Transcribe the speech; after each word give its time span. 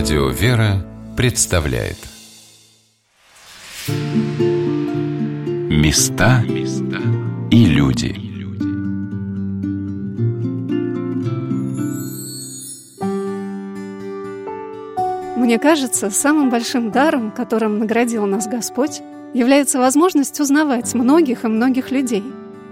Радио 0.00 0.28
«Вера» 0.30 0.82
представляет 1.14 1.98
Места 5.68 6.42
и 7.50 7.66
люди 7.66 8.16
Мне 15.36 15.58
кажется, 15.58 16.08
самым 16.08 16.48
большим 16.48 16.90
даром, 16.90 17.30
которым 17.30 17.78
наградил 17.78 18.24
нас 18.24 18.46
Господь, 18.48 19.02
является 19.34 19.78
возможность 19.78 20.40
узнавать 20.40 20.94
многих 20.94 21.44
и 21.44 21.48
многих 21.48 21.90
людей. 21.90 22.24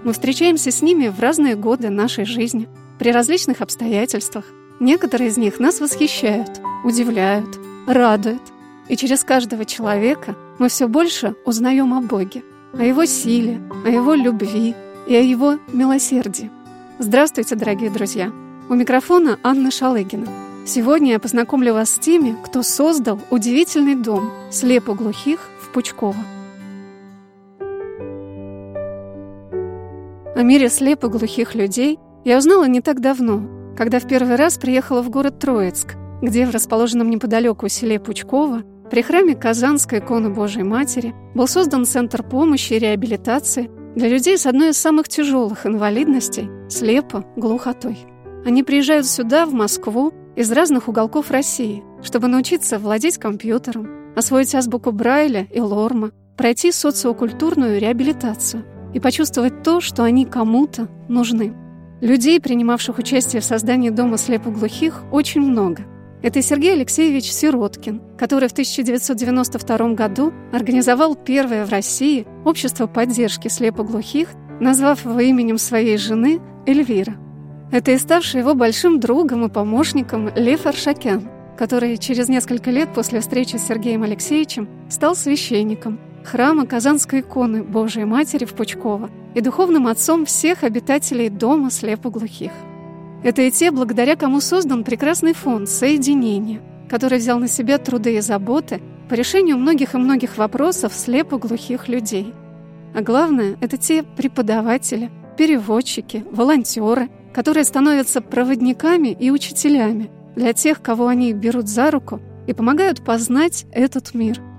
Мы 0.03 0.13
встречаемся 0.13 0.71
с 0.71 0.81
ними 0.81 1.09
в 1.09 1.19
разные 1.19 1.55
годы 1.55 1.91
нашей 1.91 2.25
жизни, 2.25 2.67
при 2.97 3.11
различных 3.11 3.61
обстоятельствах. 3.61 4.45
Некоторые 4.79 5.29
из 5.29 5.37
них 5.37 5.59
нас 5.59 5.79
восхищают, 5.79 6.59
удивляют, 6.83 7.59
радуют. 7.87 8.41
И 8.87 8.95
через 8.95 9.23
каждого 9.23 9.65
человека 9.65 10.35
мы 10.57 10.69
все 10.69 10.87
больше 10.87 11.35
узнаем 11.45 11.93
о 11.93 12.01
Боге, 12.01 12.43
о 12.73 12.83
Его 12.83 13.05
силе, 13.05 13.61
о 13.85 13.89
Его 13.89 14.13
любви 14.15 14.75
и 15.07 15.15
о 15.15 15.21
Его 15.21 15.59
милосердии. 15.71 16.49
Здравствуйте, 16.97 17.55
дорогие 17.55 17.89
друзья! 17.89 18.31
У 18.67 18.73
микрофона 18.73 19.39
Анна 19.43 19.71
Шалыгина. 19.71 20.27
Сегодня 20.65 21.13
я 21.13 21.19
познакомлю 21.19 21.73
вас 21.73 21.91
с 21.91 21.99
теми, 21.99 22.35
кто 22.43 22.61
создал 22.61 23.19
удивительный 23.31 23.95
дом 23.95 24.31
слепоглухих 24.51 25.39
в 25.61 25.69
Пучково. 25.73 26.15
О 30.35 30.43
мире 30.43 30.69
слепоглухих 30.69 31.55
людей 31.55 31.99
я 32.25 32.37
узнала 32.37 32.65
не 32.65 32.81
так 32.81 32.99
давно, 33.01 33.41
когда 33.75 33.99
в 33.99 34.07
первый 34.07 34.35
раз 34.35 34.57
приехала 34.57 35.01
в 35.01 35.09
город 35.09 35.39
Троицк, 35.39 35.95
где 36.21 36.45
в 36.45 36.51
расположенном 36.51 37.09
неподалеку 37.09 37.67
селе 37.69 37.99
Пучково 37.99 38.63
при 38.89 39.01
храме 39.01 39.35
Казанской 39.35 39.99
иконы 39.99 40.29
Божией 40.29 40.63
Матери 40.63 41.13
был 41.35 41.47
создан 41.47 41.85
Центр 41.85 42.23
помощи 42.23 42.73
и 42.73 42.79
реабилитации 42.79 43.69
для 43.95 44.07
людей 44.07 44.37
с 44.37 44.45
одной 44.45 44.69
из 44.69 44.77
самых 44.77 45.07
тяжелых 45.07 45.65
инвалидностей– 45.65 46.49
слепо-глухотой. 46.69 47.97
Они 48.45 48.63
приезжают 48.63 49.05
сюда, 49.05 49.45
в 49.45 49.53
Москву, 49.53 50.13
из 50.35 50.51
разных 50.51 50.87
уголков 50.87 51.31
России, 51.31 51.83
чтобы 52.01 52.27
научиться 52.27 52.79
владеть 52.79 53.17
компьютером, 53.17 54.13
освоить 54.15 54.55
азбуку 54.55 54.91
Брайля 54.91 55.47
и 55.51 55.59
Лорма, 55.59 56.11
пройти 56.37 56.71
социокультурную 56.71 57.79
реабилитацию– 57.79 58.63
и 58.93 58.99
почувствовать 58.99 59.63
то, 59.63 59.81
что 59.81 60.03
они 60.03 60.25
кому-то 60.25 60.87
нужны. 61.07 61.53
Людей, 62.01 62.39
принимавших 62.39 62.97
участие 62.97 63.41
в 63.41 63.45
создании 63.45 63.89
Дома 63.89 64.17
слепоглухих, 64.17 65.03
очень 65.11 65.41
много. 65.41 65.83
Это 66.21 66.41
Сергей 66.41 66.73
Алексеевич 66.73 67.31
Сироткин, 67.31 68.01
который 68.17 68.49
в 68.49 68.51
1992 68.51 69.93
году 69.93 70.33
организовал 70.51 71.15
первое 71.15 71.65
в 71.65 71.69
России 71.69 72.27
общество 72.43 72.87
поддержки 72.87 73.47
слепоглухих, 73.47 74.29
назвав 74.59 75.05
его 75.05 75.19
именем 75.19 75.57
своей 75.57 75.97
жены 75.97 76.41
Эльвира. 76.65 77.15
Это 77.71 77.91
и 77.91 77.97
ставший 77.97 78.41
его 78.41 78.53
большим 78.53 78.99
другом 78.99 79.45
и 79.45 79.49
помощником 79.49 80.29
Лев 80.35 80.65
Аршакян, 80.65 81.29
который 81.57 81.97
через 81.97 82.27
несколько 82.27 82.69
лет 82.69 82.93
после 82.93 83.21
встречи 83.21 83.55
с 83.55 83.67
Сергеем 83.67 84.03
Алексеевичем 84.03 84.67
стал 84.89 85.15
священником– 85.15 85.99
храма 86.25 86.65
Казанской 86.65 87.21
иконы 87.21 87.63
Божией 87.63 88.05
Матери 88.05 88.45
в 88.45 88.53
Пучково 88.53 89.09
и 89.35 89.41
духовным 89.41 89.87
отцом 89.87 90.25
всех 90.25 90.63
обитателей 90.63 91.29
дома 91.29 91.71
слепоглухих. 91.71 92.51
Это 93.23 93.41
и 93.41 93.51
те, 93.51 93.71
благодаря 93.71 94.15
кому 94.15 94.39
создан 94.41 94.83
прекрасный 94.83 95.33
фонд 95.33 95.69
соединения, 95.69 96.61
который 96.89 97.19
взял 97.19 97.39
на 97.39 97.47
себя 97.47 97.77
труды 97.77 98.15
и 98.15 98.21
заботы 98.21 98.81
по 99.09 99.13
решению 99.13 99.57
многих 99.57 99.93
и 99.93 99.97
многих 99.97 100.37
вопросов 100.37 100.93
слепоглухих 100.93 101.87
людей. 101.87 102.33
А 102.95 103.01
главное, 103.01 103.57
это 103.61 103.77
те 103.77 104.03
преподаватели, 104.03 105.11
переводчики, 105.37 106.25
волонтеры, 106.31 107.09
которые 107.33 107.63
становятся 107.63 108.21
проводниками 108.21 109.09
и 109.09 109.31
учителями 109.31 110.09
для 110.35 110.53
тех, 110.53 110.81
кого 110.81 111.07
они 111.07 111.33
берут 111.33 111.67
за 111.67 111.91
руку 111.91 112.19
и 112.47 112.53
помогают 112.53 113.03
познать 113.03 113.65
этот 113.71 114.13
мир– 114.13 114.41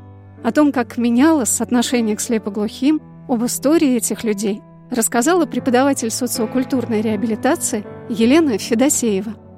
о 0.43 0.53
том, 0.53 0.73
как 0.73 0.97
менялось 0.97 1.61
отношение 1.61 2.17
к 2.17 2.21
слепоглухим, 2.21 3.01
об 3.29 3.45
истории 3.45 3.97
этих 3.97 4.25
людей, 4.25 4.61
рассказала 4.91 5.47
преподаватель 5.47 6.11
социокультурной 6.11 7.01
реабилитации 7.01 7.85
Елена 8.09 8.59
Федосеева. 8.59 9.50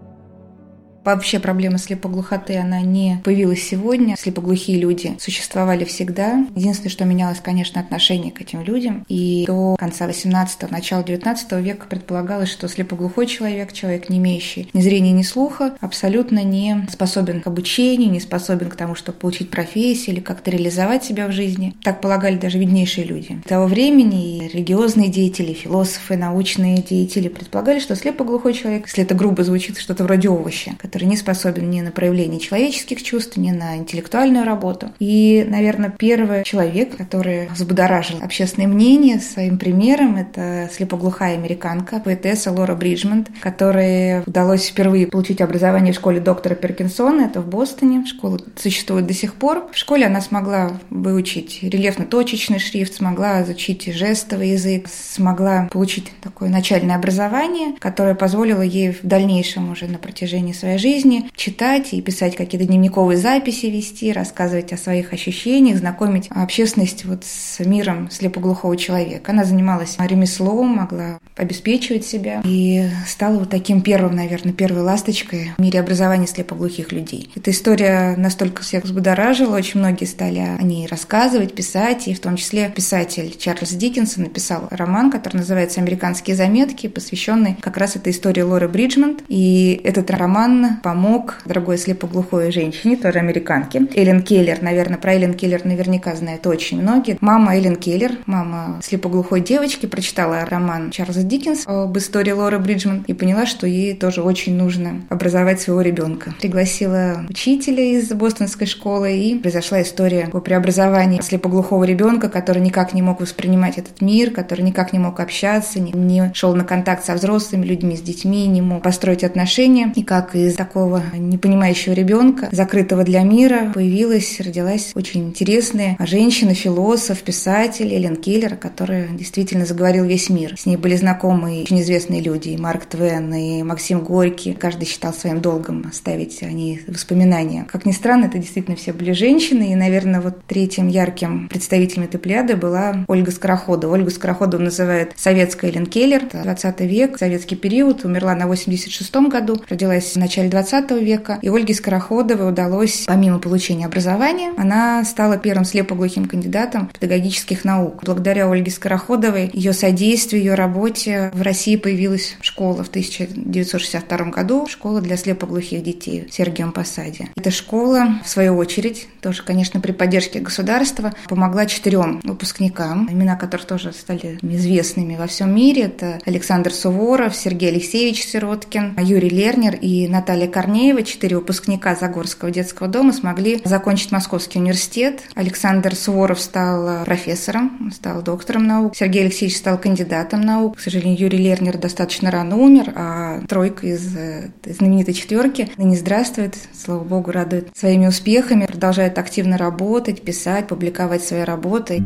Вообще 1.05 1.41
проблема 1.41 1.79
слепоглухоты, 1.79 2.57
она 2.57 2.81
не 2.81 3.21
появилась 3.25 3.63
сегодня. 3.63 4.17
Слепоглухие 4.17 4.79
люди 4.79 5.17
существовали 5.19 5.85
всегда. 5.85 6.47
Единственное, 6.55 6.91
что 6.91 7.05
менялось, 7.05 7.41
конечно, 7.41 7.81
отношение 7.81 8.33
к 8.33 8.41
этим 8.41 8.63
людям. 8.63 9.05
И 9.09 9.45
до 9.47 9.77
конца 9.79 10.09
18-го, 10.09 10.69
начала 10.71 11.03
19 11.03 11.53
века 11.53 11.87
предполагалось, 11.89 12.51
что 12.51 12.69
слепоглухой 12.69 13.27
человек, 13.27 13.73
человек, 13.73 14.09
не 14.09 14.19
имеющий 14.19 14.69
ни 14.73 14.81
зрения, 14.81 15.13
ни 15.13 15.23
слуха, 15.23 15.75
абсолютно 15.81 16.45
не 16.45 16.87
способен 16.91 17.41
к 17.41 17.47
обучению, 17.47 18.11
не 18.11 18.21
способен 18.21 18.69
к 18.69 18.77
тому, 18.77 18.95
чтобы 18.95 19.19
получить 19.19 19.51
профессию 19.51 20.17
или 20.17 20.23
как-то 20.23 20.51
реализовать 20.51 21.05
себя 21.05 21.27
в 21.27 21.33
жизни. 21.33 21.75
Так 21.83 22.01
полагали 22.01 22.37
даже 22.37 22.59
виднейшие 22.59 23.07
люди. 23.07 23.41
Того 23.47 23.67
времени 23.67 24.39
и 24.39 24.49
религиозные 24.49 25.09
деятели, 25.09 25.53
философы, 25.53 26.17
научные 26.17 26.77
деятели 26.77 27.29
предполагали, 27.29 27.81
что 27.81 27.97
слепоглухой 27.97 28.55
человек, 28.55 28.87
если 28.87 29.03
это 29.03 29.15
грубо 29.15 29.43
звучит, 29.43 29.79
что-то 29.79 30.05
вроде 30.05 30.29
овоща, 30.29 30.73
который 30.93 31.07
не 31.07 31.17
способен 31.17 31.71
ни 31.71 31.81
на 31.81 31.91
проявление 31.91 32.39
человеческих 32.39 33.03
чувств, 33.03 33.39
ни 33.39 33.51
на 33.51 33.79
интеллектуальную 33.79 34.45
работу. 34.45 34.91
И, 34.99 35.43
наверное, 35.49 35.89
первый 35.89 36.45
человек, 36.45 36.99
который 36.99 37.49
взбудоражил 37.49 38.19
общественное 38.23 38.69
мнение 38.69 39.19
своим 39.19 39.57
примером, 39.57 40.17
это 40.17 40.69
слепоглухая 40.71 41.33
американка, 41.33 41.99
поэтесса 41.99 42.53
Лора 42.53 42.75
Бриджмонт, 42.75 43.31
которой 43.41 44.21
удалось 44.27 44.67
впервые 44.67 45.07
получить 45.07 45.41
образование 45.41 45.95
в 45.95 45.97
школе 45.97 46.21
доктора 46.21 46.57
Перкинсона, 46.57 47.23
это 47.23 47.41
в 47.41 47.49
Бостоне. 47.49 48.05
Школа 48.05 48.39
существует 48.57 49.07
до 49.07 49.15
сих 49.15 49.33
пор. 49.37 49.71
В 49.73 49.79
школе 49.79 50.05
она 50.05 50.21
смогла 50.21 50.79
выучить 50.91 51.61
рельефно-точечный 51.63 52.59
шрифт, 52.59 52.93
смогла 52.93 53.43
изучить 53.45 53.87
жестовый 53.87 54.51
язык, 54.51 54.89
смогла 54.93 55.71
получить 55.73 56.13
такое 56.21 56.51
начальное 56.51 56.97
образование, 56.97 57.77
которое 57.79 58.15
позволило 58.15 58.61
ей 58.61 58.91
в 58.93 58.99
дальнейшем 59.03 59.71
уже 59.71 59.87
на 59.87 59.97
протяжении 59.97 60.53
своей 60.53 60.82
жизни 60.83 61.31
читать 61.35 61.95
и 61.95 62.03
писать 62.03 62.37
какие-то 62.37 62.67
дневниковые 62.67 63.17
записи 63.17 63.67
вести, 63.67 64.13
рассказывать 64.13 64.73
о 64.73 64.77
своих 64.77 65.13
ощущениях, 65.13 65.79
знакомить 65.79 66.29
общественность 66.31 67.05
вот 67.05 67.25
с 67.25 67.61
миром 67.61 68.11
слепоглухого 68.11 68.77
человека. 68.77 69.33
Она 69.33 69.45
занималась 69.45 69.97
ремеслом, 69.99 70.67
могла 70.69 71.19
обеспечивать 71.37 72.05
себя 72.05 72.43
и 72.45 72.89
стала 73.07 73.39
вот 73.39 73.51
таким 73.51 73.81
первым, 73.81 74.17
наверное, 74.17 74.53
первой 74.53 74.83
ласточкой 74.83 75.53
в 75.57 75.63
мире 75.63 75.81
образования 75.81 76.27
слепоглухих 76.27 76.93
людей. 76.93 77.31
Эта 77.35 77.53
история 77.53 78.17
настолько 78.17 78.63
всех 78.63 78.85
взбудоражила, 78.85 79.57
очень 79.57 79.81
многие 79.81 80.05
стали 80.05 80.39
о 80.39 80.63
ней 80.63 80.87
рассказывать, 80.87 81.55
писать, 81.55 82.09
и 82.09 82.15
в 82.15 82.21
том 82.21 82.37
числе 82.37 82.69
писатель 82.69 83.35
Чарльз 83.39 83.71
Диккенсон 83.71 84.25
написал 84.25 84.69
роман, 84.71 85.11
который 85.11 85.39
называется 85.39 85.81
«Американские 85.81 86.37
заметки», 86.37 86.89
посвященный 86.89 87.57
как 87.61 87.77
раз 87.77 87.97
этой 87.97 88.13
истории 88.13 88.43
Лоры 88.43 88.69
Бриджмонт. 88.69 89.23
И 89.29 89.81
этот 89.85 90.11
роман 90.11 90.72
помог 90.83 91.39
другой 91.45 91.79
слепоглухой 91.79 92.53
женщине, 92.53 92.97
тоже 92.97 93.19
американке, 93.19 93.87
Эллен 93.95 94.23
Келлер. 94.23 94.63
Наверное, 94.63 94.99
про 94.99 95.15
Эллен 95.15 95.35
Келлер 95.35 95.65
наверняка 95.65 96.15
знают 96.15 96.47
очень 96.47 96.81
многие. 96.81 97.17
Мама 97.21 97.57
Эллен 97.57 97.77
Келлер, 97.77 98.13
мама 98.27 98.81
слепоглухой 98.83 99.41
девочки, 99.41 99.87
прочитала 99.87 100.45
роман 100.45 100.91
Чарльза 100.91 101.23
Диккенса 101.23 101.85
об 101.85 101.97
истории 101.99 102.33
Лоры 102.33 102.59
Бриджман 102.59 103.05
и 103.07 103.15
поняла, 103.15 103.47
что 103.47 103.67
ей 103.67 103.95
тоже 103.95 104.23
очень 104.23 104.57
нужно 104.57 105.03
образовать 105.09 105.61
своего 105.61 105.81
ребенка. 105.81 106.35
Пригласила 106.41 107.25
учителя 107.29 107.83
из 107.83 108.11
бостонской 108.13 108.67
школы, 108.67 109.13
и 109.17 109.39
произошла 109.39 109.83
история 109.83 110.29
о 110.33 110.41
преобразовании 110.41 111.21
слепоглухого 111.21 111.85
ребенка, 111.85 112.29
который 112.29 112.63
никак 112.63 112.95
не 112.95 113.03
мог 113.03 113.21
воспринимать 113.21 113.79
этот 113.79 114.01
мир, 114.01 114.31
который 114.31 114.63
никак 114.63 114.93
не 114.93 114.99
мог 114.99 115.21
общаться, 115.21 115.81
не, 115.81 115.93
не 115.93 116.31
шел 116.35 116.55
на 116.55 116.65
контакт 116.65 117.05
со 117.05 117.15
взрослыми 117.15 117.65
людьми, 117.65 117.97
с 117.97 118.01
детьми, 118.01 118.47
не 118.47 118.63
мог 118.63 118.83
построить 118.83 119.25
отношения. 119.25 119.93
И 119.95 120.03
как 120.03 120.35
из 120.35 120.59
такого 120.63 121.03
непонимающего 121.13 121.93
ребенка, 121.93 122.49
закрытого 122.53 123.03
для 123.03 123.23
мира, 123.23 123.73
появилась, 123.75 124.39
родилась 124.39 124.93
очень 124.95 125.25
интересная 125.25 125.97
женщина, 125.99 126.55
философ, 126.55 127.21
писатель 127.23 127.93
Эллен 127.93 128.15
Келлер, 128.15 128.55
которая 128.55 129.09
действительно 129.09 129.67
заговорил 129.67 130.05
весь 130.05 130.31
мир. 130.31 130.55
С 130.57 130.65
ней 130.65 130.77
были 130.77 130.95
знакомы 130.95 131.63
очень 131.63 131.81
известные 131.81 132.21
люди, 132.21 132.51
и 132.51 132.57
Марк 132.57 132.85
Твен, 132.85 133.35
и 133.35 133.65
Максим 133.65 134.05
Горький. 134.05 134.53
Каждый 134.53 134.85
считал 134.85 135.13
своим 135.13 135.41
долгом 135.41 135.85
оставить 135.89 136.41
о 136.45 136.53
ней 136.53 136.81
воспоминания. 136.87 137.67
Как 137.69 137.85
ни 137.85 137.91
странно, 137.91 138.27
это 138.27 138.39
действительно 138.39 138.77
все 138.77 138.93
были 138.93 139.11
женщины, 139.11 139.73
и, 139.73 139.75
наверное, 139.75 140.21
вот 140.21 140.45
третьим 140.47 140.87
ярким 140.87 141.49
представителем 141.49 142.05
этой 142.05 142.21
пляды 142.21 142.55
была 142.55 143.05
Ольга 143.09 143.33
Скороходова. 143.33 143.95
Ольга 143.95 144.11
Скороходова 144.11 144.63
называют 144.63 145.15
советская 145.17 145.73
Эллен 145.73 145.87
Келлер. 145.87 146.23
20 146.33 146.81
век, 146.83 147.19
советский 147.19 147.57
период, 147.57 148.05
умерла 148.05 148.37
на 148.37 148.47
86 148.47 149.13
году, 149.29 149.61
родилась 149.69 150.13
в 150.13 150.17
начале 150.17 150.52
20 150.53 150.91
века. 151.03 151.39
И 151.41 151.49
Ольге 151.49 151.73
Скороходовой 151.73 152.51
удалось, 152.51 153.05
помимо 153.07 153.39
получения 153.39 153.87
образования, 153.87 154.53
она 154.59 155.03
стала 155.05 155.39
первым 155.39 155.65
слепоглухим 155.65 156.27
кандидатом 156.27 156.89
педагогических 156.89 157.65
наук. 157.65 158.03
Благодаря 158.05 158.51
Ольге 158.51 158.71
Скороходовой, 158.71 159.51
ее 159.55 159.73
содействию, 159.73 160.43
ее 160.43 160.55
работе 160.55 161.31
в 161.33 161.41
России 161.41 161.77
появилась 161.77 162.37
школа 162.43 162.85
в 162.85 162.89
1962 162.89 164.19
году, 164.27 164.67
школа 164.69 165.01
для 165.01 165.17
слепоглухих 165.17 165.83
детей 165.83 166.27
в 166.29 166.35
Сергиевом 166.35 166.73
Посаде. 166.73 167.31
Эта 167.35 167.51
школа, 167.51 168.21
в 168.23 168.29
свою 168.29 168.57
очередь, 168.57 169.09
тоже, 169.23 169.43
конечно, 169.43 169.81
при 169.81 169.93
поддержке 169.93 170.41
государства, 170.41 171.15
помогла 171.29 171.65
четырем 171.65 172.21
выпускникам, 172.25 173.09
имена 173.11 173.37
которых 173.37 173.67
тоже 173.67 173.93
стали 173.93 174.39
известными 174.43 175.17
во 175.17 175.27
всем 175.27 175.55
мире. 175.55 175.85
Это 175.85 176.19
Александр 176.27 176.73
Суворов, 176.73 177.35
Сергей 177.35 177.71
Алексеевич 177.71 178.27
Сироткин, 178.27 178.97
Юрий 179.01 179.31
Лернер 179.31 179.77
и 179.77 180.09
Наталья 180.09 180.32
Корнеева, 180.47 181.03
четыре 181.03 181.37
выпускника 181.37 181.95
Загорского 181.95 182.51
детского 182.51 182.89
дома, 182.89 183.13
смогли 183.13 183.61
закончить 183.65 184.13
Московский 184.13 184.59
университет. 184.59 185.23
Александр 185.35 185.95
Суворов 185.95 186.41
стал 186.41 187.05
профессором, 187.05 187.91
стал 187.95 188.23
доктором 188.23 188.67
наук. 188.67 188.97
Сергей 188.97 189.23
Алексеевич 189.23 189.57
стал 189.57 189.79
кандидатом 189.79 190.41
наук. 190.41 190.77
К 190.79 190.81
сожалению, 190.81 191.19
Юрий 191.19 191.39
Лернер 191.39 191.79
достаточно 191.79 192.31
рано 192.31 192.57
умер, 192.57 192.93
а 192.95 193.41
тройка 193.49 193.87
из, 193.87 194.17
из 194.65 194.77
знаменитой 194.77 195.15
четверки 195.15 195.71
ныне 195.77 195.97
здравствует, 195.97 196.57
слава 196.75 197.05
богу, 197.05 197.31
радует 197.31 197.69
своими 197.77 198.07
успехами, 198.07 198.67
продолжает 198.67 199.19
активно 199.19 199.59
работать, 199.59 200.23
писать, 200.23 200.69
публиковать 200.69 201.23
свои 201.23 201.43
работы. 201.43 202.03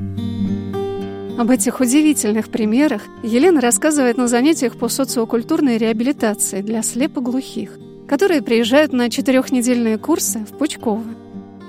Об 1.38 1.50
этих 1.50 1.80
удивительных 1.80 2.48
примерах 2.48 3.02
Елена 3.22 3.60
рассказывает 3.60 4.16
на 4.16 4.26
занятиях 4.26 4.78
по 4.78 4.88
социокультурной 4.88 5.76
реабилитации 5.76 6.62
для 6.62 6.82
слепоглухих, 6.82 7.78
которые 8.08 8.42
приезжают 8.42 8.92
на 8.92 9.10
четырехнедельные 9.10 9.98
курсы 9.98 10.40
в 10.40 10.56
Пучково. 10.56 11.04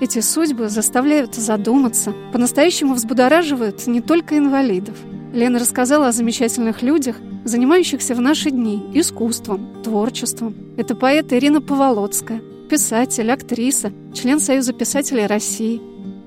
Эти 0.00 0.20
судьбы 0.20 0.68
заставляют 0.68 1.34
задуматься, 1.34 2.14
по-настоящему 2.32 2.94
взбудораживают 2.94 3.86
не 3.86 4.00
только 4.00 4.38
инвалидов. 4.38 4.96
Лена 5.32 5.58
рассказала 5.58 6.08
о 6.08 6.12
замечательных 6.12 6.82
людях, 6.82 7.16
занимающихся 7.44 8.14
в 8.14 8.20
наши 8.20 8.50
дни 8.50 8.82
искусством, 8.94 9.82
творчеством. 9.82 10.54
Это 10.76 10.94
поэт 10.94 11.32
Ирина 11.32 11.60
Поволоцкая, 11.60 12.40
писатель, 12.70 13.30
актриса, 13.30 13.92
член 14.14 14.38
Союза 14.38 14.72
писателей 14.72 15.26
России. 15.26 15.80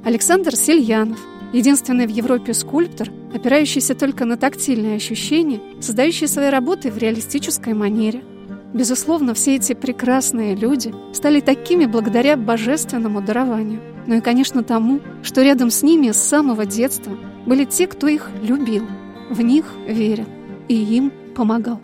Александр 0.04 0.56
Сельянов, 0.56 1.20
единственный 1.54 2.08
в 2.08 2.10
Европе 2.10 2.54
скульптор, 2.54 3.10
опирающийся 3.34 3.96
только 3.96 4.26
на 4.26 4.36
тактильные 4.36 4.98
ощущения, 4.98 5.62
создающий 5.80 6.28
свои 6.28 6.50
работы 6.50 6.92
в 6.92 6.98
реалистической 6.98 7.74
манере. 7.74 8.24
Безусловно, 8.74 9.34
все 9.34 9.56
эти 9.56 9.74
прекрасные 9.74 10.56
люди 10.56 10.94
стали 11.14 11.42
такими 11.42 11.86
благодаря 11.86 12.38
божественному 12.38 13.22
дарованию. 13.22 13.82
Ну 14.08 14.16
и, 14.16 14.22
конечно, 14.22 14.64
тому, 14.64 15.02
что 15.24 15.42
рядом 15.42 15.70
с 15.70 15.84
ними 15.84 16.12
с 16.12 16.18
самого 16.18 16.66
детства 16.66 17.12
были 17.46 17.66
те, 17.66 17.88
кто 17.88 18.08
их 18.08 18.30
любил, 18.42 18.86
в 19.30 19.42
них 19.42 19.66
верил 19.88 20.26
и 20.68 20.76
им 20.76 21.12
помогал 21.36 21.82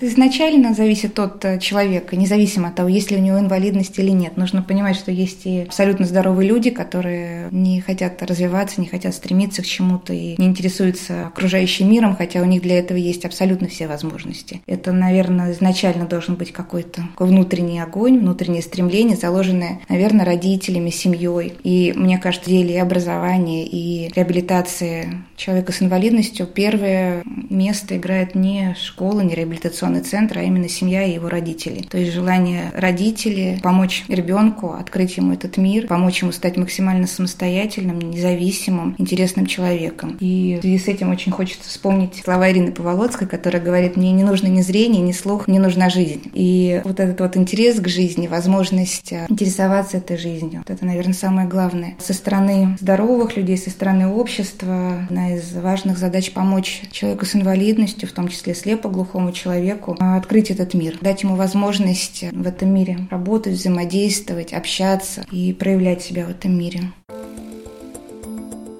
изначально 0.00 0.74
зависит 0.74 1.18
от 1.18 1.44
э, 1.44 1.58
человека, 1.58 2.16
независимо 2.16 2.68
от 2.68 2.74
того, 2.74 2.88
есть 2.88 3.10
ли 3.10 3.16
у 3.16 3.20
него 3.20 3.38
инвалидность 3.38 3.98
или 3.98 4.10
нет. 4.10 4.36
Нужно 4.36 4.62
понимать, 4.62 4.96
что 4.96 5.10
есть 5.10 5.46
и 5.46 5.60
абсолютно 5.60 6.06
здоровые 6.06 6.48
люди, 6.48 6.70
которые 6.70 7.48
не 7.50 7.80
хотят 7.80 8.22
развиваться, 8.22 8.80
не 8.80 8.86
хотят 8.86 9.14
стремиться 9.14 9.62
к 9.62 9.66
чему-то 9.66 10.12
и 10.12 10.34
не 10.38 10.46
интересуются 10.46 11.28
окружающим 11.28 11.90
миром, 11.90 12.16
хотя 12.16 12.40
у 12.40 12.44
них 12.44 12.62
для 12.62 12.78
этого 12.78 12.96
есть 12.96 13.24
абсолютно 13.24 13.68
все 13.68 13.86
возможности. 13.86 14.62
Это, 14.66 14.92
наверное, 14.92 15.52
изначально 15.52 16.06
должен 16.06 16.34
быть 16.34 16.52
какой-то 16.52 17.02
внутренний 17.18 17.80
огонь, 17.80 18.18
внутреннее 18.18 18.62
стремление, 18.62 19.16
заложенное, 19.16 19.80
наверное, 19.88 20.24
родителями, 20.24 20.90
семьей. 20.90 21.54
И 21.62 21.92
мне 21.96 22.18
кажется, 22.18 22.50
деле 22.50 22.74
и 22.74 22.78
образования, 22.78 23.66
и 23.66 24.10
реабилитации 24.14 25.22
человека 25.36 25.72
с 25.72 25.82
инвалидностью 25.82 26.46
первое 26.46 27.22
место 27.50 27.96
играет 27.96 28.34
не 28.34 28.76
школа, 28.78 29.20
не 29.20 29.34
реабилитационная 29.34 29.83
информационный 29.84 30.00
центр, 30.00 30.38
а 30.38 30.42
именно 30.42 30.68
семья 30.68 31.02
и 31.02 31.14
его 31.14 31.28
родители. 31.28 31.82
То 31.82 31.98
есть 31.98 32.12
желание 32.12 32.70
родителей 32.74 33.60
помочь 33.62 34.04
ребенку, 34.08 34.72
открыть 34.72 35.16
ему 35.16 35.32
этот 35.32 35.56
мир, 35.56 35.86
помочь 35.86 36.22
ему 36.22 36.32
стать 36.32 36.56
максимально 36.56 37.06
самостоятельным, 37.06 37.98
независимым, 37.98 38.94
интересным 38.98 39.46
человеком. 39.46 40.16
И 40.20 40.56
в 40.58 40.62
связи 40.62 40.78
с 40.78 40.88
этим 40.88 41.10
очень 41.10 41.32
хочется 41.32 41.68
вспомнить 41.68 42.22
слова 42.24 42.50
Ирины 42.50 42.72
Поволоцкой, 42.72 43.28
которая 43.28 43.62
говорит, 43.62 43.96
мне 43.96 44.12
не 44.12 44.24
нужно 44.24 44.46
ни 44.46 44.62
зрение, 44.62 45.02
ни 45.02 45.12
слух, 45.12 45.48
мне 45.48 45.60
нужна 45.60 45.90
жизнь. 45.90 46.30
И 46.32 46.80
вот 46.84 47.00
этот 47.00 47.20
вот 47.20 47.36
интерес 47.36 47.80
к 47.80 47.88
жизни, 47.88 48.26
возможность 48.26 49.12
э, 49.12 49.26
интересоваться 49.28 49.98
этой 49.98 50.16
жизнью, 50.16 50.62
вот 50.66 50.70
это, 50.74 50.84
наверное, 50.84 51.14
самое 51.14 51.48
главное. 51.48 51.94
Со 51.98 52.14
стороны 52.14 52.76
здоровых 52.80 53.36
людей, 53.36 53.56
со 53.56 53.70
стороны 53.70 54.08
общества, 54.08 55.04
одна 55.08 55.34
из 55.34 55.52
важных 55.54 55.98
задач 55.98 56.32
помочь 56.32 56.82
человеку 56.90 57.24
с 57.26 57.34
инвалидностью, 57.34 58.08
в 58.08 58.12
том 58.12 58.28
числе 58.28 58.54
слепоглухому 58.54 59.32
человеку, 59.32 59.73
человеку 59.74 59.96
а, 60.00 60.16
открыть 60.16 60.50
этот 60.50 60.74
мир, 60.74 60.98
дать 61.00 61.22
ему 61.22 61.36
возможность 61.36 62.24
в 62.32 62.46
этом 62.46 62.72
мире 62.72 62.98
работать, 63.10 63.54
взаимодействовать, 63.54 64.52
общаться 64.52 65.24
и 65.30 65.52
проявлять 65.52 66.02
себя 66.02 66.26
в 66.26 66.30
этом 66.30 66.56
мире. 66.56 66.92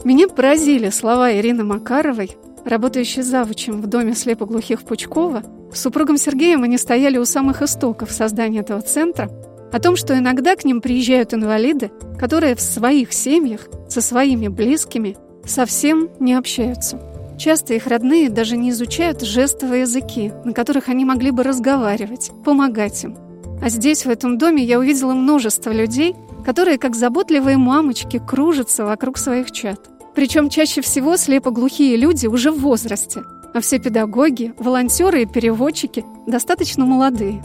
Меня 0.04 0.28
поразили 0.28 0.90
слова 0.90 1.32
Ирины 1.32 1.64
Макаровой, 1.64 2.36
работающей 2.64 3.22
завучем 3.22 3.80
в 3.80 3.86
доме 3.86 4.14
слепоглухих 4.14 4.82
Пучкова. 4.82 5.42
С 5.72 5.80
супругом 5.80 6.18
Сергеем 6.18 6.62
они 6.62 6.78
стояли 6.78 7.18
у 7.18 7.24
самых 7.24 7.62
истоков 7.62 8.10
создания 8.10 8.60
этого 8.60 8.82
центра, 8.82 9.30
о 9.72 9.80
том, 9.80 9.96
что 9.96 10.16
иногда 10.16 10.54
к 10.56 10.64
ним 10.64 10.80
приезжают 10.80 11.34
инвалиды, 11.34 11.90
которые 12.18 12.54
в 12.54 12.60
своих 12.60 13.12
семьях 13.12 13.68
со 13.88 14.00
своими 14.00 14.48
близкими 14.48 15.16
совсем 15.46 16.10
не 16.20 16.34
общаются. 16.34 17.13
Часто 17.38 17.74
их 17.74 17.86
родные 17.86 18.30
даже 18.30 18.56
не 18.56 18.70
изучают 18.70 19.22
жестовые 19.22 19.82
языки, 19.82 20.32
на 20.44 20.52
которых 20.52 20.88
они 20.88 21.04
могли 21.04 21.30
бы 21.30 21.42
разговаривать, 21.42 22.30
помогать 22.44 23.04
им. 23.04 23.16
А 23.62 23.68
здесь, 23.68 24.04
в 24.04 24.10
этом 24.10 24.38
доме, 24.38 24.62
я 24.62 24.78
увидела 24.78 25.14
множество 25.14 25.70
людей, 25.70 26.14
которые, 26.44 26.78
как 26.78 26.94
заботливые 26.94 27.56
мамочки, 27.56 28.20
кружатся 28.24 28.84
вокруг 28.84 29.18
своих 29.18 29.50
чад. 29.50 29.80
Причем 30.14 30.48
чаще 30.48 30.80
всего 30.80 31.16
слепоглухие 31.16 31.96
люди 31.96 32.26
уже 32.26 32.52
в 32.52 32.60
возрасте, 32.60 33.22
а 33.52 33.60
все 33.60 33.78
педагоги, 33.78 34.54
волонтеры 34.58 35.22
и 35.22 35.26
переводчики 35.26 36.04
достаточно 36.26 36.84
молодые. 36.84 37.42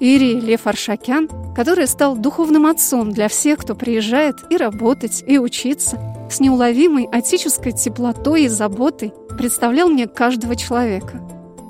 Ири 0.00 0.40
Лев 0.40 0.66
Аршакян, 0.66 1.28
который 1.54 1.86
стал 1.86 2.16
духовным 2.16 2.66
отцом 2.66 3.12
для 3.12 3.28
всех, 3.28 3.58
кто 3.58 3.74
приезжает 3.74 4.36
и 4.48 4.56
работать, 4.56 5.22
и 5.26 5.38
учиться, 5.38 6.00
с 6.30 6.40
неуловимой 6.40 7.04
отеческой 7.04 7.72
теплотой 7.72 8.44
и 8.44 8.48
заботой 8.48 9.12
представлял 9.36 9.88
мне 9.88 10.06
каждого 10.06 10.56
человека. 10.56 11.20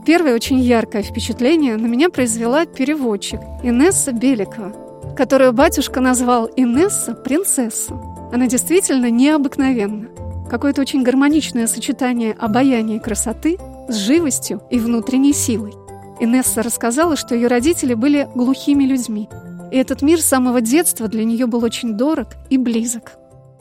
Первое 0.06 0.34
очень 0.34 0.60
яркое 0.60 1.02
впечатление 1.02 1.76
на 1.76 1.86
меня 1.86 2.08
произвела 2.08 2.66
переводчик 2.66 3.40
Инесса 3.64 4.12
Беликова, 4.12 5.14
которую 5.16 5.52
батюшка 5.52 6.00
назвал 6.00 6.48
Инесса 6.56 7.14
принцесса. 7.14 7.94
Она 8.32 8.46
действительно 8.46 9.10
необыкновенна. 9.10 10.08
Какое-то 10.48 10.80
очень 10.80 11.02
гармоничное 11.02 11.66
сочетание 11.66 12.32
обаяния 12.32 12.96
и 12.96 13.00
красоты 13.00 13.58
с 13.88 13.94
живостью 13.96 14.62
и 14.70 14.78
внутренней 14.78 15.32
силой. 15.32 15.79
Инесса 16.20 16.62
рассказала, 16.62 17.16
что 17.16 17.34
ее 17.34 17.48
родители 17.48 17.94
были 17.94 18.28
глухими 18.34 18.84
людьми, 18.84 19.28
и 19.72 19.76
этот 19.76 20.02
мир 20.02 20.20
с 20.20 20.26
самого 20.26 20.60
детства 20.60 21.08
для 21.08 21.24
нее 21.24 21.46
был 21.46 21.64
очень 21.64 21.94
дорог 21.94 22.28
и 22.50 22.58
близок. 22.58 23.19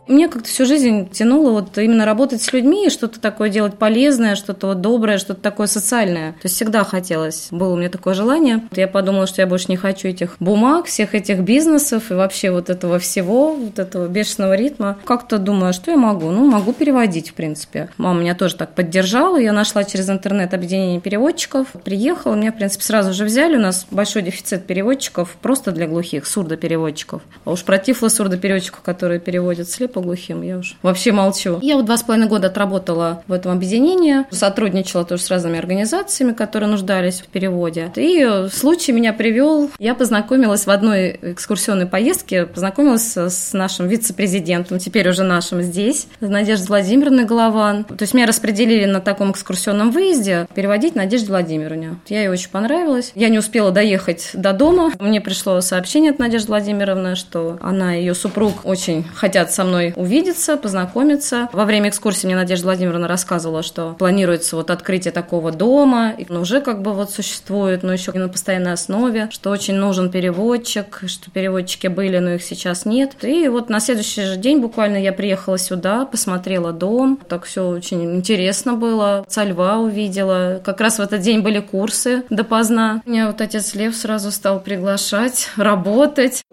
Мне 0.10 0.28
как-то 0.28 0.50
всю 0.50 0.66
жизнь 0.66 1.08
тянуло 1.12 1.52
вот 1.52 1.78
именно 1.78 2.04
работать 2.04 2.42
с 2.42 2.52
людьми 2.52 2.88
и 2.88 2.90
что-то 2.90 3.20
такое 3.20 3.50
делать 3.50 3.76
полезное, 3.76 4.34
что-то 4.34 4.66
вот 4.66 4.82
доброе, 4.82 5.20
что-то 5.20 5.40
такое 5.40 5.68
социальное. 5.68 6.32
То 6.32 6.46
есть 6.46 6.56
всегда 6.56 6.84
хотелось, 6.84 7.50
было 7.52 7.76
у 7.76 7.78
меня 7.78 7.90
такое 7.90 8.16
желание. 8.16 8.64
Я 8.72 8.88
подумала, 8.88 9.28
что 9.28 9.44
я 9.44 9.48
больше 9.48 9.68
не 9.70 9.78
хочу 9.78 10.08
этих 10.08 10.38
бумаг, 10.40 10.88
всех 10.88 11.14
этих 11.14 11.42
бизнесов 11.42 12.10
и 12.10 12.16
вообще 12.16 12.50
вот 12.50 12.72
этого 12.72 12.98
всего, 12.98 13.54
вот 13.54 13.78
этого 13.78 14.08
бешеного 14.08 14.56
ритма. 14.56 14.98
Как-то 15.06 15.38
думаю, 15.38 15.74
что 15.74 15.92
я 15.92 15.98
могу? 15.98 16.32
Ну, 16.32 16.50
могу 16.50 16.74
переводить, 16.74 17.30
в 17.30 17.34
принципе. 17.36 17.90
Мама 17.98 18.22
меня 18.22 18.34
тоже 18.34 18.56
так 18.56 18.74
поддержала. 18.74 19.38
Я 19.38 19.54
нашла 19.54 19.84
через 19.84 20.10
интернет 20.10 20.56
объединение 20.56 21.00
переводчиков. 21.00 21.68
Приехала, 21.84 22.34
меня, 22.34 22.52
в 22.52 22.56
принципе, 22.56 22.84
сразу 22.84 23.14
же 23.14 23.26
взяли. 23.26 23.58
У 23.58 23.62
нас 23.62 23.86
большой 23.92 24.24
дефицит 24.24 24.66
переводчиков 24.66 25.38
просто 25.40 25.72
для 25.72 25.86
глухих, 25.86 26.26
сурдопереводчиков. 26.26 27.22
А 27.46 27.52
уж 27.52 27.64
про 27.64 27.78
тифло 27.78 28.08
сурдопереводчиков, 28.08 28.82
которые 28.82 29.20
переводят 29.20 29.70
слепо 29.70 29.99
слепоглухим, 30.00 30.42
я 30.42 30.58
уж 30.58 30.76
вообще 30.82 31.12
молчу. 31.12 31.60
Я 31.62 31.76
вот 31.76 31.86
два 31.86 31.98
с 31.98 32.04
половиной 32.04 32.28
года 32.28 32.48
отработала 32.48 33.24
в 33.28 33.34
этом 33.34 33.52
объединении, 33.52 34.26
сотрудничала 34.32 35.06
тоже 35.06 35.24
с 35.24 35.30
разными 35.30 35.58
организациями, 35.58 36.34
которые 36.34 36.70
нуждались 36.70 37.22
в 37.22 37.28
переводе. 37.28 37.92
И 37.96 38.48
случай 38.52 38.92
меня 38.92 39.14
привел, 39.14 39.70
я 39.80 39.96
познакомилась 39.96 40.66
в 40.66 40.70
одной 40.70 41.20
экскурсионной 41.22 41.86
поездке, 41.86 42.46
познакомилась 42.46 43.16
с 43.16 43.54
нашим 43.54 43.88
вице-президентом, 43.88 44.80
теперь 44.80 45.10
уже 45.10 45.24
нашим 45.24 45.62
здесь, 45.62 46.08
Надеждой 46.20 46.68
Владимировной 46.68 47.26
Голован. 47.26 47.84
То 47.84 48.02
есть 48.02 48.14
меня 48.14 48.28
распределили 48.28 48.86
на 48.86 49.02
таком 49.02 49.32
экскурсионном 49.32 49.92
выезде 49.92 50.48
переводить 50.54 50.96
Надежде 50.96 51.28
Владимировне. 51.28 51.98
Я 52.08 52.20
ей 52.20 52.30
очень 52.30 52.50
понравилась. 52.50 53.12
Я 53.16 53.30
не 53.30 53.40
успела 53.40 53.72
доехать 53.72 54.32
до 54.34 54.54
дома. 54.54 54.92
Мне 55.00 55.22
пришло 55.22 55.60
сообщение 55.62 56.12
от 56.12 56.20
Надежды 56.20 56.50
Владимировны, 56.50 57.16
что 57.16 57.58
она 57.62 57.96
и 57.96 58.00
ее 58.00 58.16
супруг 58.16 58.66
очень 58.66 59.06
хотят 59.14 59.52
со 59.52 59.64
мной 59.64 59.89
увидеться, 59.96 60.58
познакомиться. 60.58 61.50
Во 61.54 61.66
время 61.66 61.90
экскурсии 61.90 62.26
мне 62.26 62.36
Надежда 62.36 62.66
Владимировна 62.66 63.08
рассказывала, 63.08 63.64
что 63.64 63.96
планируется 63.98 64.56
вот 64.56 64.70
открытие 64.72 65.12
такого 65.12 65.52
дома, 65.52 66.12
и 66.12 66.32
уже 66.32 66.62
как 66.62 66.82
бы 66.82 66.94
вот 66.94 67.12
существует, 67.12 67.84
но 67.84 67.94
еще 67.94 68.12
не 68.12 68.20
на 68.20 68.30
постоянной 68.30 68.74
основе, 68.74 69.30
что 69.32 69.50
очень 69.50 69.76
нужен 69.76 70.10
переводчик, 70.10 71.04
что 71.08 71.32
переводчики 71.32 71.88
были, 71.88 72.20
но 72.20 72.32
их 72.32 72.44
сейчас 72.44 72.86
нет. 72.86 73.24
И 73.24 73.48
вот 73.48 73.70
на 73.70 73.80
следующий 73.80 74.24
же 74.24 74.38
день 74.38 74.60
буквально 74.60 74.98
я 74.98 75.12
приехала 75.12 75.58
сюда, 75.58 76.06
посмотрела 76.06 76.72
дом, 76.72 77.20
так 77.28 77.46
все 77.46 77.68
очень 77.68 78.04
интересно 78.16 78.74
было. 78.74 79.26
Со 79.28 79.44
льва 79.44 79.78
увидела. 79.78 80.62
Как 80.64 80.82
раз 80.82 81.00
в 81.00 81.02
этот 81.02 81.22
день 81.22 81.42
были 81.42 81.60
курсы 81.60 82.24
допоздна. 82.30 83.02
Меня 83.06 83.28
вот 83.28 83.42
отец 83.42 83.76
Лев 83.76 83.96
сразу 83.96 84.32
стал 84.32 84.60
приглашать 84.60 85.50
работать. 85.56 86.44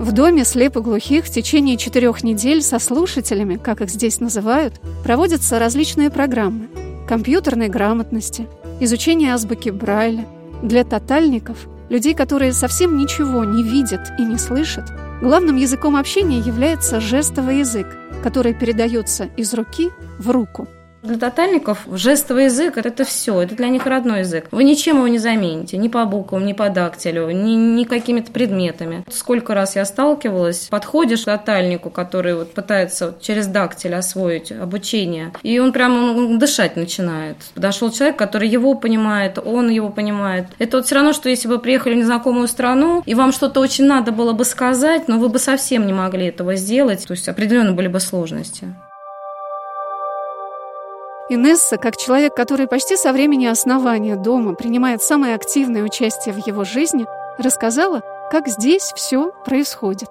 В 0.00 0.12
доме 0.12 0.46
слепоглухих 0.46 1.26
в 1.26 1.30
течение 1.30 1.76
четырех 1.76 2.24
недель 2.24 2.62
со 2.62 2.78
слушателями, 2.78 3.56
как 3.56 3.82
их 3.82 3.90
здесь 3.90 4.18
называют, 4.18 4.80
проводятся 5.04 5.58
различные 5.58 6.08
программы 6.08 6.68
компьютерной 7.06 7.68
грамотности, 7.68 8.48
изучение 8.80 9.34
азбуки 9.34 9.68
Брайля. 9.68 10.26
Для 10.62 10.84
тотальников, 10.84 11.58
людей, 11.90 12.14
которые 12.14 12.54
совсем 12.54 12.96
ничего 12.96 13.44
не 13.44 13.62
видят 13.62 14.00
и 14.18 14.22
не 14.24 14.38
слышат, 14.38 14.86
главным 15.20 15.56
языком 15.56 15.96
общения 15.96 16.38
является 16.38 16.98
жестовый 16.98 17.58
язык, 17.58 17.86
который 18.22 18.54
передается 18.54 19.24
из 19.36 19.52
руки 19.52 19.90
в 20.18 20.30
руку– 20.30 20.66
для 21.02 21.16
тотальников 21.16 21.86
жестовый 21.90 22.44
язык– 22.44 22.76
это 22.76 23.04
все, 23.04 23.40
это 23.40 23.54
для 23.54 23.68
них 23.68 23.86
родной 23.86 24.20
язык. 24.20 24.48
Вы 24.50 24.64
ничем 24.64 24.96
его 24.96 25.08
не 25.08 25.18
замените, 25.18 25.76
ни 25.76 25.88
по 25.88 26.04
буквам, 26.04 26.44
ни 26.44 26.52
по 26.52 26.68
дактилю, 26.68 27.30
ни, 27.30 27.52
ни 27.52 27.84
какими-то 27.84 28.30
предметами. 28.32 29.04
Сколько 29.10 29.54
раз 29.54 29.76
я 29.76 29.84
сталкивалась, 29.84 30.68
подходишь 30.70 31.22
к 31.22 31.24
тотальнику, 31.26 31.90
который 31.90 32.34
вот 32.34 32.52
пытается 32.52 33.14
через 33.20 33.46
дактиль 33.46 33.94
освоить 33.94 34.52
обучение, 34.52 35.32
и 35.42 35.58
он 35.58 35.72
прямо 35.72 36.38
дышать 36.38 36.76
начинает. 36.76 37.36
Подошел 37.54 37.90
человек, 37.90 38.16
который 38.16 38.48
его 38.48 38.74
понимает, 38.74 39.38
он 39.38 39.70
его 39.70 39.90
понимает. 39.90 40.46
Это 40.58 40.78
вот 40.78 40.86
все 40.86 40.96
равно, 40.96 41.12
что 41.12 41.28
если 41.28 41.48
бы 41.48 41.54
вы 41.54 41.60
приехали 41.60 41.94
в 41.94 41.98
незнакомую 41.98 42.48
страну, 42.48 43.02
и 43.06 43.14
вам 43.14 43.32
что-то 43.32 43.60
очень 43.60 43.84
надо 43.84 44.12
было 44.12 44.32
бы 44.32 44.44
сказать, 44.44 45.08
но 45.08 45.18
вы 45.18 45.28
бы 45.28 45.38
совсем 45.38 45.86
не 45.86 45.92
могли 45.92 46.26
этого 46.26 46.56
сделать, 46.56 47.06
то 47.06 47.12
есть 47.12 47.28
определенно 47.28 47.72
были 47.72 47.88
бы 47.88 48.00
сложности. 48.00 48.68
Инесса, 51.32 51.76
как 51.76 51.96
человек, 51.96 52.34
который 52.34 52.66
почти 52.66 52.96
со 52.96 53.12
времени 53.12 53.46
основания 53.46 54.16
дома 54.16 54.54
принимает 54.56 55.00
самое 55.00 55.36
активное 55.36 55.84
участие 55.84 56.34
в 56.34 56.44
его 56.44 56.64
жизни, 56.64 57.06
рассказала, 57.38 58.02
как 58.32 58.48
здесь 58.48 58.92
все 58.96 59.30
происходит. 59.44 60.10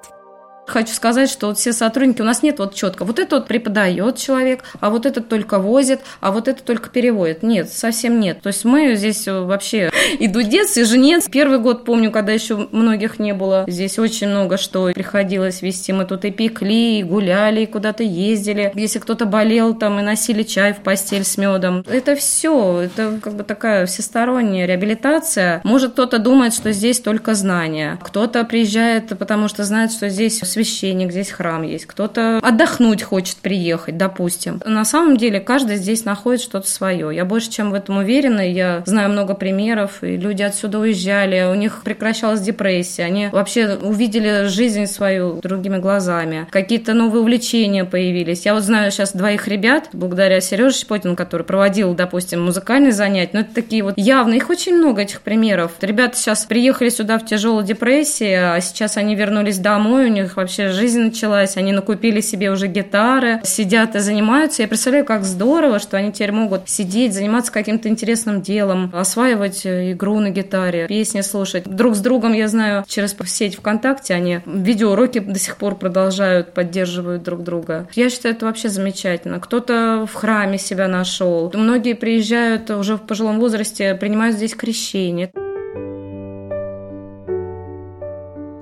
Хочу 0.69 0.93
сказать, 0.93 1.29
что 1.29 1.47
вот 1.47 1.57
все 1.57 1.73
сотрудники, 1.73 2.21
у 2.21 2.25
нас 2.25 2.43
нет 2.43 2.59
вот 2.59 2.75
четко, 2.75 3.05
вот 3.05 3.17
это 3.17 3.37
вот 3.37 3.47
преподает 3.47 4.17
человек, 4.17 4.63
а 4.79 4.89
вот 4.89 5.05
этот 5.05 5.27
только 5.27 5.57
возит, 5.57 6.01
а 6.21 6.31
вот 6.31 6.47
это 6.47 6.61
только 6.63 6.89
переводит. 6.89 7.41
Нет, 7.41 7.71
совсем 7.71 8.19
нет. 8.19 8.41
То 8.41 8.47
есть 8.47 8.65
мы 8.65 8.95
здесь 8.95 9.25
вообще 9.27 9.91
и 10.19 10.27
дудец, 10.27 10.77
и 10.77 10.83
женец. 10.83 11.27
Первый 11.29 11.59
год 11.59 11.85
помню, 11.85 12.11
когда 12.11 12.33
еще 12.33 12.67
многих 12.71 13.17
не 13.19 13.33
было. 13.33 13.65
Здесь 13.67 13.97
очень 13.97 14.27
много 14.27 14.57
что 14.57 14.91
приходилось 14.93 15.61
вести. 15.61 15.91
Мы 15.91 16.05
тут 16.05 16.25
и 16.25 16.31
пекли, 16.31 16.99
и 16.99 17.03
гуляли, 17.03 17.61
и 17.61 17.65
куда-то 17.65 18.03
ездили. 18.03 18.71
Если 18.75 18.99
кто-то 18.99 19.25
болел, 19.25 19.73
там 19.73 19.99
и 19.99 20.03
носили 20.03 20.43
чай 20.43 20.73
в 20.73 20.77
постель 20.77 21.23
с 21.23 21.37
медом. 21.37 21.83
Это 21.87 22.15
все, 22.15 22.81
это 22.81 23.19
как 23.21 23.33
бы 23.33 23.43
такая 23.43 23.85
всесторонняя 23.85 24.67
реабилитация. 24.67 25.61
Может, 25.63 25.93
кто-то 25.93 26.19
думает, 26.19 26.53
что 26.53 26.71
здесь 26.71 26.99
только 26.99 27.33
знания. 27.33 27.97
Кто-то 28.03 28.43
приезжает, 28.43 29.17
потому 29.17 29.47
что 29.47 29.63
знает, 29.63 29.91
что 29.91 30.09
здесь 30.09 30.39
священник, 30.59 31.11
здесь 31.11 31.31
храм 31.31 31.63
есть, 31.63 31.85
кто-то 31.85 32.39
отдохнуть 32.41 33.01
хочет 33.01 33.37
приехать, 33.37 33.97
допустим. 33.97 34.61
На 34.65 34.83
самом 34.83 35.15
деле 35.15 35.39
каждый 35.39 35.77
здесь 35.77 36.03
находит 36.03 36.41
что-то 36.41 36.69
свое. 36.69 37.15
Я 37.15 37.23
больше 37.23 37.49
чем 37.49 37.71
в 37.71 37.73
этом 37.73 37.97
уверена, 37.97 38.41
я 38.41 38.83
знаю 38.85 39.09
много 39.09 39.35
примеров, 39.35 40.03
и 40.03 40.17
люди 40.17 40.43
отсюда 40.43 40.79
уезжали, 40.79 41.49
у 41.49 41.55
них 41.55 41.81
прекращалась 41.83 42.41
депрессия, 42.41 43.03
они 43.03 43.29
вообще 43.31 43.77
увидели 43.81 44.47
жизнь 44.47 44.85
свою 44.85 45.39
другими 45.41 45.77
глазами, 45.77 46.47
какие-то 46.51 46.93
новые 46.93 47.21
увлечения 47.21 47.85
появились. 47.85 48.45
Я 48.45 48.53
вот 48.53 48.63
знаю 48.63 48.91
сейчас 48.91 49.13
двоих 49.13 49.47
ребят, 49.47 49.89
благодаря 49.93 50.41
Сереже 50.41 50.75
Щепотину, 50.75 51.15
который 51.15 51.43
проводил, 51.43 51.93
допустим, 51.93 52.43
музыкальные 52.43 52.91
занятия, 52.91 53.31
но 53.33 53.39
это 53.41 53.55
такие 53.55 53.83
вот 53.83 53.93
явно, 53.97 54.33
их 54.33 54.49
очень 54.49 54.75
много 54.75 55.03
этих 55.03 55.21
примеров. 55.21 55.71
Ребята 55.79 56.17
сейчас 56.17 56.45
приехали 56.45 56.89
сюда 56.89 57.17
в 57.17 57.25
тяжелой 57.25 57.63
депрессии, 57.63 58.33
а 58.33 58.59
сейчас 58.59 58.97
они 58.97 59.15
вернулись 59.15 59.59
домой, 59.59 60.05
у 60.05 60.09
них 60.09 60.35
вообще 60.35 60.48
вообще 60.49 60.69
жизнь 60.69 60.99
началась, 60.99 61.57
они 61.57 61.71
накупили 61.73 62.21
себе 62.21 62.49
уже 62.49 62.65
гитары, 62.65 63.39
сидят 63.43 63.95
и 63.95 63.99
занимаются. 63.99 64.63
Я 64.63 64.67
представляю, 64.67 65.05
как 65.05 65.23
здорово, 65.23 65.77
что 65.77 65.95
они 65.95 66.11
теперь 66.11 66.31
могут 66.31 66.67
сидеть, 66.67 67.13
заниматься 67.13 67.51
каким-то 67.51 67.87
интересным 67.87 68.41
делом, 68.41 68.89
осваивать 68.91 69.63
э, 69.67 69.91
игру 69.91 70.19
на 70.19 70.31
гитаре, 70.31 70.87
песни 70.87 71.21
слушать. 71.21 71.65
Друг 71.65 71.95
с 71.95 71.99
другом, 71.99 72.33
я 72.33 72.47
знаю, 72.47 72.83
через 72.87 73.15
сеть 73.25 73.57
ВКонтакте 73.57 74.15
они 74.15 74.39
видеоуроки 74.47 75.19
до 75.19 75.37
сих 75.37 75.57
пор 75.57 75.75
продолжают, 75.75 76.53
поддерживают 76.53 77.21
друг 77.21 77.43
друга. 77.43 77.87
Я 77.93 78.09
считаю, 78.09 78.33
это 78.33 78.47
вообще 78.47 78.69
замечательно. 78.69 79.39
Кто-то 79.39 80.07
в 80.11 80.15
храме 80.15 80.57
себя 80.57 80.87
нашел. 80.87 81.51
Многие 81.53 81.93
приезжают 81.93 82.71
уже 82.71 82.95
в 82.95 83.01
пожилом 83.01 83.39
возрасте, 83.39 83.93
принимают 83.93 84.35
здесь 84.35 84.55
крещение. 84.55 85.31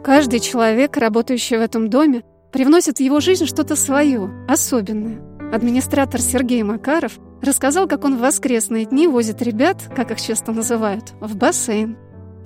Каждый 0.03 0.39
человек, 0.39 0.95
работающий 0.97 1.57
в 1.57 1.61
этом 1.61 1.89
доме, 1.89 2.23
привносит 2.51 2.97
в 2.97 3.01
его 3.01 3.19
жизнь 3.19 3.45
что-то 3.45 3.75
свое, 3.75 4.29
особенное. 4.47 5.21
Администратор 5.53 6.21
Сергей 6.21 6.63
Макаров 6.63 7.19
рассказал, 7.41 7.87
как 7.87 8.03
он 8.03 8.17
в 8.17 8.21
воскресные 8.21 8.85
дни 8.85 9.07
возит 9.07 9.41
ребят, 9.41 9.77
как 9.95 10.11
их 10.11 10.21
часто 10.21 10.51
называют, 10.51 11.13
в 11.19 11.35
бассейн. 11.35 11.97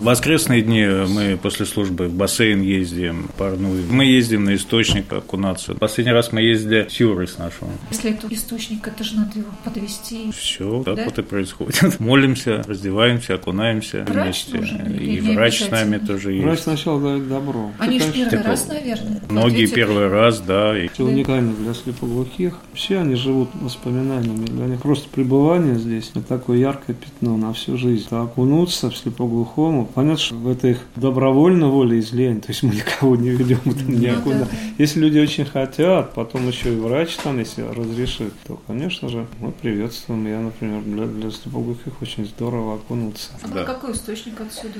В 0.01 0.05
воскресные 0.05 0.63
дни 0.63 0.83
мы 0.83 1.37
после 1.39 1.67
службы 1.67 2.07
в 2.07 2.13
бассейн 2.15 2.63
ездим, 2.63 3.29
парную. 3.37 3.83
Мы 3.87 4.05
ездим 4.05 4.45
на 4.45 4.55
источник 4.55 5.13
окунаться. 5.13 5.75
Последний 5.75 6.11
раз 6.11 6.31
мы 6.31 6.41
ездили 6.41 6.87
с 6.89 6.99
Юрой 6.99 7.27
с 7.27 7.37
нашего. 7.37 7.69
Если 7.91 8.09
это 8.09 8.25
источник, 8.31 8.87
это 8.87 9.03
же 9.03 9.17
надо 9.17 9.37
его 9.37 9.51
подвести. 9.63 10.31
Все, 10.31 10.81
так 10.83 10.95
да? 10.95 11.05
вот 11.05 11.19
и 11.19 11.21
происходит. 11.21 11.99
Молимся, 11.99 12.63
раздеваемся, 12.67 13.35
окунаемся 13.35 14.03
врач 14.07 14.47
вместе. 14.47 14.57
Нужен, 14.57 14.97
и 14.97 15.19
врач 15.19 15.61
с 15.61 15.69
нами 15.69 15.99
тоже 15.99 16.33
есть. 16.33 16.45
Врач 16.45 16.59
сначала 16.61 16.99
дает 16.99 17.29
добро. 17.29 17.69
Они 17.77 17.99
же 17.99 18.11
первый 18.11 18.31
так, 18.31 18.45
раз, 18.47 18.67
наверное. 18.67 19.21
Многие 19.29 19.67
первый 19.67 20.07
раз, 20.07 20.39
да. 20.39 20.75
И... 20.79 20.87
Это 20.87 21.03
уникально 21.03 21.53
для 21.53 21.75
слепоглухих. 21.75 22.55
Все 22.73 22.97
они 22.97 23.13
живут 23.13 23.49
воспоминаниями. 23.53 24.47
Для 24.47 24.65
них 24.65 24.81
просто 24.81 25.07
пребывание 25.09 25.75
здесь– 25.75 26.09
это 26.15 26.23
такое 26.23 26.57
яркое 26.57 26.95
пятно 26.95 27.37
на 27.37 27.53
всю 27.53 27.77
жизнь. 27.77 28.07
окунуться 28.09 28.89
в 28.89 28.97
слепоглухому 28.97 29.90
Понятно, 29.93 30.17
что 30.17 30.51
это 30.51 30.67
их 30.69 30.79
добровольно 30.95 31.67
волеизлияние, 31.67 32.41
то 32.41 32.49
есть 32.49 32.63
мы 32.63 32.75
никого 32.75 33.15
не 33.15 33.29
ведем 33.29 33.59
никуда. 33.65 34.47
Если 34.77 34.99
люди 34.99 35.19
очень 35.19 35.45
хотят, 35.45 36.13
потом 36.13 36.47
еще 36.47 36.73
и 36.73 36.77
врач 36.77 37.15
там, 37.17 37.39
если 37.39 37.61
разрешит, 37.61 38.33
то, 38.45 38.59
конечно 38.67 39.09
же, 39.09 39.27
мы 39.39 39.51
приветствуем. 39.51 40.27
Я, 40.27 40.39
например, 40.39 40.81
для, 40.81 41.05
для 41.05 41.31
слепоглухих 41.31 42.01
очень 42.01 42.25
здорово 42.25 42.75
окунуться. 42.75 43.31
А 43.43 43.47
да. 43.47 43.63
какой 43.63 43.93
источник 43.93 44.39
отсюда? 44.39 44.79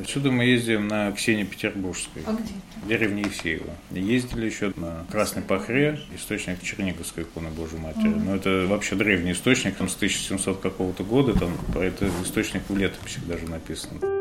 Отсюда 0.00 0.30
мы 0.30 0.44
ездим 0.44 0.88
на 0.88 1.12
Ксении 1.12 1.44
Петербургской. 1.44 2.22
А 2.26 2.32
где? 2.32 2.52
В 2.84 2.88
деревне 2.88 3.22
Евсеева. 3.22 3.70
Ездили 3.90 4.46
еще 4.46 4.72
на 4.76 5.04
Красной 5.10 5.42
Пахре, 5.42 6.00
источник 6.14 6.62
Черниговской 6.62 7.24
иконы 7.24 7.48
Божьей 7.50 7.78
Матери. 7.78 8.10
Mm-hmm. 8.10 8.24
Но 8.24 8.36
это 8.36 8.66
вообще 8.68 8.96
древний 8.96 9.32
источник, 9.32 9.76
там 9.76 9.88
с 9.88 9.96
1700 9.96 10.60
какого-то 10.60 11.02
года, 11.02 11.38
там 11.38 11.50
про 11.72 11.84
этот 11.84 12.10
источник 12.22 12.62
в 12.68 12.76
летописях 12.76 13.24
даже 13.26 13.46
написано. 13.46 14.19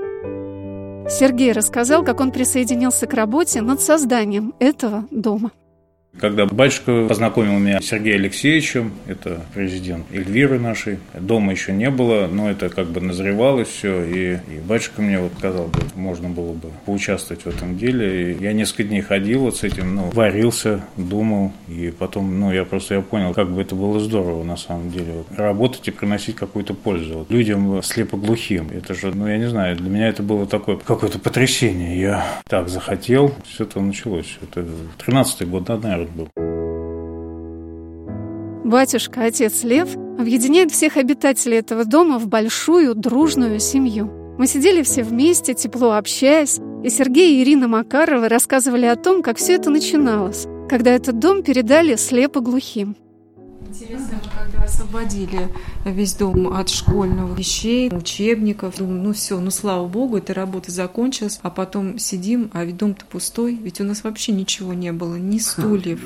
Сергей 1.10 1.51
рассказал, 1.51 2.04
как 2.04 2.20
он 2.20 2.32
присоединился 2.32 3.08
к 3.08 3.13
работе 3.13 3.62
над 3.62 3.82
созданием 3.82 4.54
этого 4.60 5.06
дома. 5.12 5.51
Когда 6.18 6.46
батюшка 6.46 7.08
познакомил 7.08 7.60
меня 7.60 7.80
с 7.80 7.86
Сергеем 7.86 8.22
Алексеевичем, 8.22 8.94
это 9.08 9.46
президент 9.54 10.06
Эльвиры 10.12 10.60
нашей, 10.60 10.98
дома 11.13 11.51
еще 11.51 11.72
не 11.72 11.89
было, 11.89 12.28
но 12.28 12.50
это 12.50 12.70
как 12.70 12.88
бы 12.88 13.00
назревалось 13.00 13.68
все, 13.68 14.04
и, 14.04 14.34
и 14.34 14.60
батюшка 14.60 15.01
мне 15.01 15.20
вот 15.20 15.32
сказал, 15.38 15.68
бы, 15.68 15.80
можно 15.96 16.28
было 16.28 16.54
бы 16.54 16.72
поучаствовать 16.86 17.44
в 17.44 17.48
этом 17.48 17.78
деле. 17.78 18.34
И 18.34 18.44
я 18.44 18.54
несколько 18.54 18.86
дней 18.86 19.01
ходил 19.01 19.42
вот 19.42 19.58
с 19.58 19.63
этим, 19.63 19.96
ну, 19.96 20.10
варился, 20.10 20.84
думал, 20.98 21.54
и 21.68 21.94
потом, 21.98 22.39
ну, 22.39 22.51
я 22.51 22.66
просто 22.66 22.96
я 22.96 23.01
понял, 23.01 23.34
как 23.34 23.51
бы 23.51 23.62
это 23.62 23.75
было 23.75 24.00
здорово 24.00 24.44
на 24.44 24.58
самом 24.58 24.92
деле. 24.92 25.13
Вот, 25.13 25.28
работать 25.38 25.88
и 25.88 25.92
приносить 25.92 26.36
какую-то 26.36 26.74
пользу 26.74 27.20
вот, 27.20 27.32
людям 27.32 27.82
слепоглухим. 27.84 28.70
Это 28.74 28.96
же, 28.96 29.16
ну, 29.16 29.28
я 29.28 29.38
не 29.38 29.48
знаю, 29.48 29.75
для 29.75 29.89
меня 29.89 30.10
это 30.10 30.24
было 30.24 30.48
такое 30.48 30.78
какое-то 30.78 31.20
потрясение. 31.20 32.00
Я 32.00 32.25
так 32.48 32.68
захотел, 32.68 33.34
все 33.48 33.63
это 33.63 33.80
началось. 33.80 34.38
Это 34.42 34.66
13-й 35.06 35.46
год, 35.46 35.66
да, 35.66 35.78
наверное, 35.78 35.99
был. 36.08 36.29
Батюшка, 38.63 39.24
отец 39.24 39.63
Лев, 39.63 39.96
объединяет 40.20 40.72
всех 40.72 40.98
обитателей 40.98 41.58
этого 41.58 41.86
дома 41.86 42.20
в 42.20 42.27
большую 42.27 42.94
дружную 42.94 43.60
семью. 43.60 44.12
Мы 44.38 44.48
сидели 44.48 44.84
все 44.84 45.03
вместе, 45.03 45.53
тепло 45.53 45.94
общаясь, 45.94 46.60
и 46.84 46.89
Сергей 46.89 47.36
и 47.38 47.44
Ирина 47.44 47.68
Макаровы 47.68 48.29
рассказывали 48.29 48.86
о 48.86 48.96
том, 48.96 49.22
как 49.22 49.38
все 49.38 49.56
это 49.56 49.70
начиналось, 49.70 50.46
когда 50.70 50.91
этот 50.91 51.20
дом 51.20 51.44
передали 51.44 51.96
слепо-глухим. 51.96 52.96
Интересно, 53.69 54.19
вы 54.23 54.29
когда 54.35 54.63
освободили 54.63 55.47
весь 55.85 56.15
дом 56.15 56.51
от 56.53 56.69
школьных 56.69 57.38
вещей, 57.38 57.91
учебников, 57.93 58.77
думаю, 58.77 58.99
ну 58.99 59.13
все, 59.13 59.39
ну 59.39 59.51
слава 59.51 59.88
богу, 59.88 60.17
эта 60.17 60.33
работа 60.33 60.71
закончилась, 60.71 61.39
а 61.43 61.51
потом 61.51 61.99
сидим, 61.99 62.49
а 62.53 62.65
ведь 62.65 62.77
дом-то 62.77 63.05
пустой, 63.05 63.53
ведь 63.53 63.79
у 63.79 63.83
нас 63.83 64.03
вообще 64.03 64.31
ничего 64.31 64.73
не 64.73 64.91
было, 64.91 65.17
ни 65.17 65.38
стульев, 65.38 66.03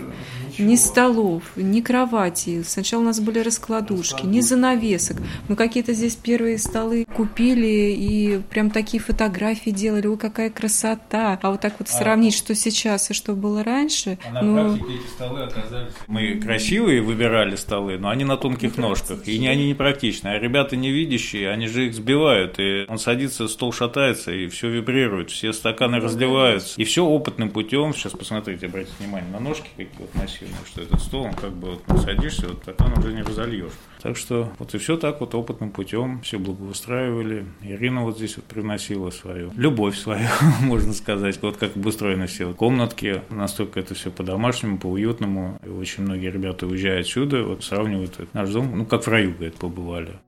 ни 0.60 0.76
столов, 0.76 1.44
ни 1.56 1.82
кровати. 1.82 2.64
Сначала 2.64 3.02
у 3.02 3.06
нас 3.06 3.20
были 3.20 3.40
раскладушки, 3.40 4.26
ни 4.26 4.40
занавесок. 4.40 5.18
Мы 5.48 5.56
какие-то 5.56 5.94
здесь 5.94 6.16
первые 6.16 6.58
столы 6.58 7.06
купили 7.06 7.94
и 7.98 8.40
прям 8.50 8.70
такие 8.70 9.02
фотографии 9.02 9.72
делали, 9.72 10.08
ой, 10.08 10.18
какая 10.18 10.50
красота. 10.50 11.40
А 11.42 11.52
вот 11.52 11.62
так 11.62 11.76
вот 11.80 11.90
сравнить, 11.90 12.36
что 12.36 12.56
сейчас 12.56 13.12
и 13.12 13.14
что 13.14 13.34
было 13.34 13.64
раньше. 13.64 14.18
А 14.26 14.32
на 14.32 14.42
ну, 14.42 14.78
практике 14.78 15.00
эти 15.00 15.08
столы 15.10 15.44
оказались... 15.44 15.94
Мы 16.08 16.36
красивые 16.36 17.02
выбирали 17.02 17.56
столы, 17.56 17.98
но 17.98 18.10
они 18.10 18.24
на 18.24 18.38
тонких 18.38 18.78
ножках, 18.78 19.28
и 19.28 19.38
не, 19.38 19.48
они 19.48 19.70
непрактичны. 19.70 20.30
А 20.30 20.40
ребята 20.40 20.76
невидящие, 20.76 21.50
они 21.50 21.68
же 21.68 21.88
их 21.88 21.94
сбивают, 21.94 22.60
и 22.60 22.86
он 22.88 22.98
садится, 22.98 23.48
стол 23.48 23.74
шатается, 23.74 24.32
и 24.32 24.48
все 24.48 24.70
вибрирует, 24.70 25.32
все 25.32 25.54
стаканы 25.54 26.00
разливаются. 26.00 26.80
И 26.80 26.84
все 26.84 27.06
опытным 27.06 27.50
путем, 27.50 27.94
сейчас 27.94 28.14
посмотрите, 28.14 28.68
обратите 28.68 28.94
внимание 29.00 29.32
на 29.32 29.40
ножки 29.40 29.68
какие 29.76 29.90
вот 30.00 30.14
массивные, 30.44 30.66
что 30.66 30.82
этот 30.82 31.02
стол, 31.02 31.24
он 31.26 31.34
как 31.34 31.52
бы 31.54 31.72
вот 31.72 31.82
ну, 31.88 31.98
садишься, 31.98 32.48
вот 32.48 32.60
стакан 32.64 32.98
уже 32.98 33.14
не 33.14 33.22
разольешь. 33.22 33.72
Так 34.02 34.18
что 34.18 34.52
вот 34.60 34.74
и 34.76 34.78
все 34.78 34.98
так 34.98 35.22
вот 35.22 35.34
опытным 35.36 35.72
путем 35.72 36.22
все 36.22 36.38
благоустраивали. 36.38 37.46
Ирина 37.62 38.04
вот 38.04 38.18
здесь 38.18 38.36
вот 38.38 38.46
приносила 38.46 39.10
свою 39.10 39.52
любовь 39.56 39.98
свою, 39.98 40.28
можно 40.62 40.94
сказать, 40.94 41.42
вот 41.42 41.58
как 41.58 41.76
обустроены 41.76 42.28
все 42.28 42.54
комнатки, 42.54 43.22
настолько 43.30 43.80
это 43.80 43.94
все 43.94 44.12
по-домашнему, 44.12 44.78
по-уютному. 44.78 45.60
И 45.66 45.70
очень 45.70 46.04
многие 46.04 46.32
ребята 46.32 46.68
уезжают 46.68 47.06
отсюда, 47.06 47.44
вот 47.44 47.64
сравнивают 47.64 48.34
наш 48.34 48.50
дом, 48.50 48.72
ну 48.78 48.86
как 48.86 49.04
в 49.04 49.08
раю, 49.08 49.34
говорит, 49.34 49.56
побывали. 49.56 50.20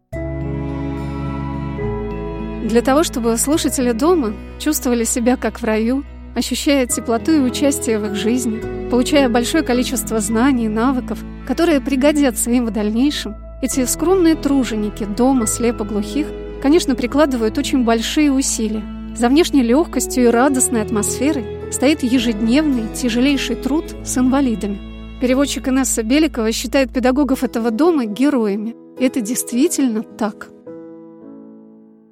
Для 2.66 2.82
того, 2.82 3.04
чтобы 3.04 3.38
слушатели 3.38 3.92
дома 3.92 4.34
чувствовали 4.60 5.04
себя 5.04 5.38
как 5.38 5.62
в 5.62 5.64
раю, 5.64 6.04
ощущая 6.36 6.86
теплоту 6.86 7.32
и 7.32 7.40
участие 7.40 7.98
в 7.98 8.06
их 8.06 8.16
жизни, 8.16 8.62
получая 8.90 9.30
большое 9.30 9.64
количество 9.64 10.20
знаний 10.20 10.66
и 10.66 10.70
навыков, 10.70 11.20
которые 11.48 11.82
пригодятся 11.82 12.52
им 12.52 12.66
в 12.66 12.72
дальнейшем, 12.72 13.36
эти 13.62 13.86
скромные 13.86 14.36
труженики 14.36 15.06
дома 15.06 15.48
слепоглухих, 15.48 16.28
конечно, 16.62 16.94
прикладывают 16.94 17.58
очень 17.58 17.84
большие 17.84 18.32
усилия. 18.32 18.84
За 19.16 19.30
внешней 19.30 19.64
легкостью 19.64 20.26
и 20.26 20.28
радостной 20.28 20.82
атмосферой 20.82 21.72
стоит 21.72 22.04
ежедневный 22.04 22.94
тяжелейший 22.94 23.56
труд 23.56 23.86
с 24.04 24.18
инвалидами. 24.18 25.20
Переводчик 25.22 25.70
Инесса 25.70 26.04
Беликова 26.04 26.52
считает 26.52 26.94
педагогов 26.94 27.44
этого 27.44 27.72
дома 27.72 28.06
героями. 28.06 28.76
Это 29.00 29.22
действительно 29.22 30.04
так. 30.04 30.50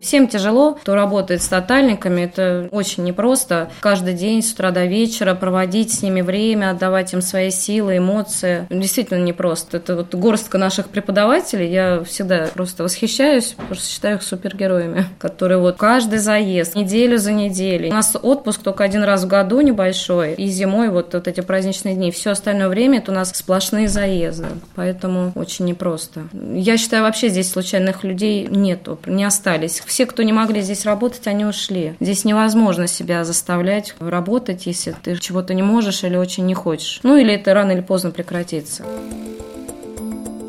Всем 0.03 0.27
тяжело, 0.27 0.74
кто 0.74 0.95
работает 0.95 1.41
с 1.41 1.48
тотальниками, 1.48 2.24
это 2.24 2.67
очень 2.72 3.05
непросто. 3.05 3.72
Каждый 3.79 4.13
день 4.13 4.43
с 4.43 4.51
утра 4.51 4.72
до 4.72 4.83
вечера 4.83 5.33
проводить 5.33 5.93
с 5.93 6.01
ними 6.01 6.22
время, 6.22 6.72
отдавать 6.72 7.13
им 7.13 7.22
свои 7.22 7.51
силы, 7.51 7.98
эмоции. 7.98 8.67
Действительно 8.69 9.24
непросто. 9.24 9.77
Это 9.77 9.95
вот 9.95 10.13
горстка 10.13 10.57
наших 10.57 10.89
преподавателей, 10.89 11.72
я 11.72 12.03
всегда 12.03 12.50
просто 12.53 12.83
восхищаюсь, 12.83 13.55
что 13.72 13.86
считаю 13.86 14.17
их 14.17 14.24
супергероями, 14.24 15.05
которые 15.19 15.60
вот 15.60 15.77
каждый 15.77 16.19
заезд, 16.19 16.75
неделю 16.75 17.17
за 17.17 17.31
неделей. 17.31 17.89
У 17.89 17.93
нас 17.93 18.15
отпуск 18.22 18.62
только 18.62 18.83
один 18.83 19.03
раз 19.03 19.24
в 19.24 19.27
году 19.27 19.62
небольшой, 19.62 20.34
и 20.34 20.47
зимой 20.47 20.89
вот, 20.89 21.13
вот 21.13 21.30
эти 21.30 21.39
праздничные 21.39 21.95
дни. 21.95 22.12
Все 22.12 22.32
остальное 22.32 22.67
время 22.67 22.97
это 22.97 23.13
у 23.13 23.15
нас 23.15 23.32
сплошные 23.34 23.88
заезды, 23.88 24.47
поэтому 24.75 25.32
очень 25.36 25.63
непросто. 25.63 26.23
Я 26.54 26.77
считаю, 26.77 27.04
вообще 27.04 27.30
здесь 27.30 27.49
случайных 27.49 28.04
людей 28.04 28.47
нету, 28.49 28.99
не 29.06 29.23
остались 29.23 29.80
все, 29.93 30.08
кто 30.08 30.23
не 30.23 30.34
могли 30.34 30.62
здесь 30.62 30.86
работать, 30.86 31.27
они 31.27 31.45
ушли. 31.45 31.93
Здесь 31.99 32.25
невозможно 32.25 32.88
себя 32.88 33.23
заставлять 33.23 33.93
работать, 33.99 34.65
если 34.65 34.95
ты 35.03 35.15
чего-то 35.17 35.53
не 35.53 35.62
можешь 35.62 36.03
или 36.03 36.15
очень 36.15 36.47
не 36.47 36.56
хочешь. 36.56 36.99
Ну 37.03 37.15
или 37.15 37.36
это 37.36 37.53
рано 37.53 37.73
или 37.73 37.82
поздно 37.82 38.10
прекратится. 38.10 38.84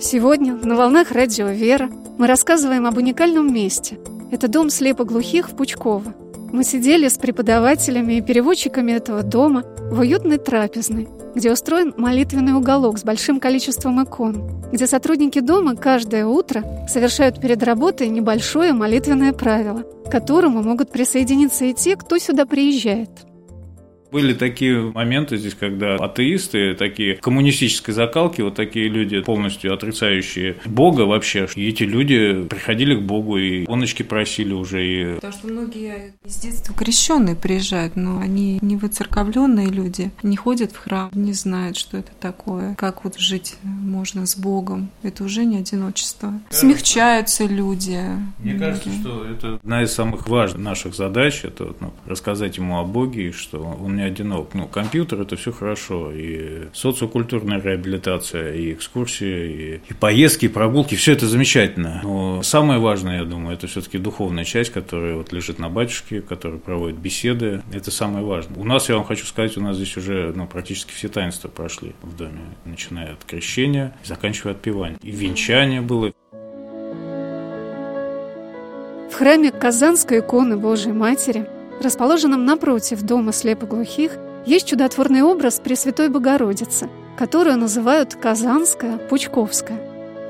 Сегодня 0.00 0.54
на 0.54 0.76
волнах 0.76 1.12
радио 1.12 1.48
«Вера» 1.48 1.90
мы 2.16 2.26
рассказываем 2.26 2.87
об 2.87 2.96
уникальном 2.96 3.52
месте. 3.52 3.98
Это 4.30 4.48
дом 4.48 4.70
слепоглухих 4.70 5.50
в 5.50 5.57
Пучково. 5.57 6.14
Мы 6.54 6.62
сидели 6.62 7.08
с 7.08 7.18
преподавателями 7.18 8.12
и 8.12 8.20
переводчиками 8.20 8.92
этого 8.92 9.24
дома 9.24 9.64
в 9.90 9.98
уютной 9.98 10.38
трапезной, 10.38 11.08
где 11.34 11.50
устроен 11.50 11.92
молитвенный 11.96 12.52
уголок 12.52 12.96
с 12.96 13.02
большим 13.02 13.40
количеством 13.40 14.00
икон, 14.04 14.62
где 14.70 14.86
сотрудники 14.86 15.40
дома 15.40 15.74
каждое 15.74 16.26
утро 16.26 16.62
совершают 16.88 17.40
перед 17.40 17.60
работой 17.64 18.06
небольшое 18.06 18.72
молитвенное 18.72 19.32
правило, 19.32 19.82
к 20.06 20.12
которому 20.12 20.62
могут 20.62 20.92
присоединиться 20.92 21.64
и 21.64 21.74
те, 21.74 21.96
кто 21.96 22.18
сюда 22.18 22.46
приезжает. 22.46 23.10
Были 24.14 24.33
такие 24.33 24.92
моменты 24.92 25.37
здесь, 25.38 25.55
когда 25.55 25.96
атеисты, 25.96 26.74
такие 26.74 27.16
коммунистической 27.16 27.92
закалки, 27.92 28.42
вот 28.42 28.55
такие 28.55 28.87
люди, 28.88 29.20
полностью 29.22 29.74
отрицающие 29.74 30.55
Бога 30.66 31.00
вообще, 31.00 31.48
и 31.57 31.68
эти 31.68 31.83
люди 31.83 32.44
приходили 32.44 32.94
к 32.94 33.03
Богу 33.03 33.38
и 33.38 33.66
оночки 33.66 34.05
просили 34.05 34.53
уже. 34.53 34.87
И... 34.87 35.14
Потому 35.16 35.33
что 35.33 35.48
многие 35.48 36.14
с 36.24 36.37
детства 36.37 36.72
крещенные 36.77 37.35
приезжают, 37.35 37.96
но 37.96 38.20
они 38.20 38.61
не 38.62 38.77
выцерковленные 38.77 39.66
люди, 39.66 40.12
не 40.22 40.37
ходят 40.37 40.70
в 40.70 40.79
храм, 40.79 41.11
не 41.12 41.33
знают, 41.33 41.77
что 41.77 41.96
это 41.96 42.12
такое, 42.20 42.77
как 42.77 43.03
вот 43.03 43.18
жить 43.18 43.57
можно 43.64 44.27
с 44.27 44.37
Богом. 44.37 44.90
Это 45.03 45.24
уже 45.24 45.44
не 45.44 45.57
одиночество. 45.57 46.35
Смягчаются 46.50 47.46
люди. 47.46 48.00
Мне 48.38 48.55
кажется, 48.55 48.90
что 48.92 49.24
это 49.24 49.55
одна 49.57 49.83
из 49.83 49.92
самых 49.92 50.29
важных 50.29 50.62
наших 50.62 50.94
задач, 50.94 51.44
это 51.44 51.74
ну, 51.81 51.92
рассказать 52.07 52.59
ему 52.59 52.79
о 52.79 52.85
Боге, 52.85 53.31
и 53.31 53.33
что 53.33 53.59
он 53.59 53.96
не 53.96 54.03
одинок. 54.06 54.54
Ну, 54.54 54.66
компьютер 54.66 55.20
это 55.20 55.36
все 55.36 55.52
хорошо, 55.52 56.12
и 56.12 56.68
социокультурная 56.72 57.60
реабилитация, 57.60 58.54
и 58.54 58.72
экскурсии, 58.72 59.80
и, 59.86 59.90
и 59.90 59.94
поездки, 59.94 60.46
и 60.46 60.48
прогулки, 60.48 60.94
все 60.94 61.12
это 61.12 61.26
замечательно. 61.26 62.00
Но 62.02 62.42
самое 62.42 62.80
важное, 62.80 63.18
я 63.18 63.24
думаю, 63.24 63.54
это 63.54 63.66
все-таки 63.66 63.98
духовная 63.98 64.44
часть, 64.44 64.72
которая 64.72 65.16
вот 65.16 65.32
лежит 65.32 65.58
на 65.58 65.68
батюшке, 65.68 66.20
которая 66.20 66.58
проводит 66.58 66.98
беседы. 66.98 67.62
Это 67.72 67.90
самое 67.90 68.24
важное. 68.24 68.58
У 68.58 68.64
нас, 68.64 68.88
я 68.88 68.96
вам 68.96 69.04
хочу 69.04 69.26
сказать, 69.26 69.56
у 69.56 69.60
нас 69.60 69.76
здесь 69.76 69.96
уже 69.96 70.32
ну, 70.34 70.46
практически 70.46 70.92
все 70.92 71.08
таинства 71.08 71.48
прошли 71.48 71.94
в 72.02 72.16
доме, 72.16 72.40
начиная 72.64 73.12
от 73.12 73.24
крещения, 73.24 73.96
заканчивая 74.04 74.54
отпеванием. 74.54 74.98
И 75.02 75.10
венчание 75.10 75.80
было. 75.80 76.12
В 79.10 79.16
храме 79.16 79.52
Казанской 79.52 80.18
иконы 80.18 80.56
Божией 80.56 80.92
Матери 80.92 81.46
расположенном 81.80 82.44
напротив 82.44 83.02
дома 83.02 83.32
слепоглухих, 83.32 84.12
есть 84.46 84.66
чудотворный 84.66 85.22
образ 85.22 85.60
Пресвятой 85.60 86.08
Богородицы, 86.08 86.88
которую 87.16 87.56
называют 87.58 88.14
Казанская 88.14 88.98
Пучковская. 88.98 89.80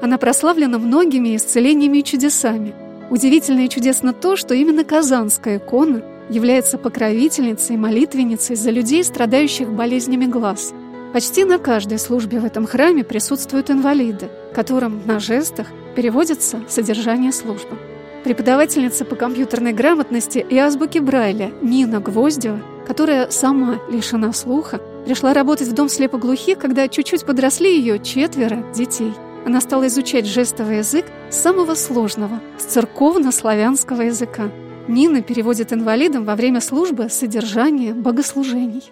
Она 0.03 0.19
прославлена 0.19 0.79
многими 0.79 1.37
исцелениями 1.37 1.99
и 1.99 2.05
чудесами. 2.05 2.75
Удивительно 3.11 3.61
и 3.61 3.69
чудесно 3.69 4.13
то, 4.13 4.37
что 4.37 4.55
именно 4.55 4.85
Казанская 4.85 5.59
икона 5.59 6.03
является 6.31 6.79
покровительницей 6.79 7.75
и 7.75 7.79
молитвенницей 7.79 8.57
за 8.57 8.71
людей, 8.71 9.05
страдающих 9.05 9.71
болезнями 9.71 10.27
глаз. 10.27 10.73
Почти 11.13 11.45
на 11.45 11.59
каждой 11.59 11.99
службе 11.99 12.41
в 12.41 12.45
этом 12.45 12.67
храме 12.67 13.05
присутствуют 13.05 13.71
инвалиды, 13.71 14.29
которым 14.55 15.03
на 15.07 15.21
жестах 15.21 15.69
переводится 15.95 16.61
содержание 16.69 17.33
службы. 17.33 17.79
Преподавательница 18.25 19.05
по 19.05 19.15
компьютерной 19.15 19.73
грамотности 19.73 20.45
и 20.49 20.57
азбуке 20.57 21.01
Брайля 21.01 21.53
Нина 21.63 22.01
Гвоздева, 22.01 22.61
которая 22.87 23.31
сама 23.31 23.79
лишена 23.91 24.33
слуха, 24.33 24.81
Пришла 25.05 25.35
работать 25.35 25.69
в 25.69 25.75
дом 25.75 25.91
слепоглухих, 25.91 26.59
когда 26.59 26.89
чуть-чуть 26.89 27.27
подросли 27.27 27.77
ее 27.77 27.99
четверо 27.99 28.65
детей. 28.75 29.13
Она 29.45 29.61
стала 29.61 29.87
изучать 29.89 30.25
жестовый 30.25 30.79
язык 30.79 31.05
самого 31.31 31.75
сложного, 31.75 32.41
с 32.59 32.65
церковно-славянского 32.65 34.03
языка. 34.03 34.51
Нина 34.89 35.21
переводит 35.21 35.75
инвалидам 35.75 36.25
во 36.25 36.37
время 36.37 36.63
службы 36.63 37.11
содержание 37.11 37.93
богослужений. 37.93 38.85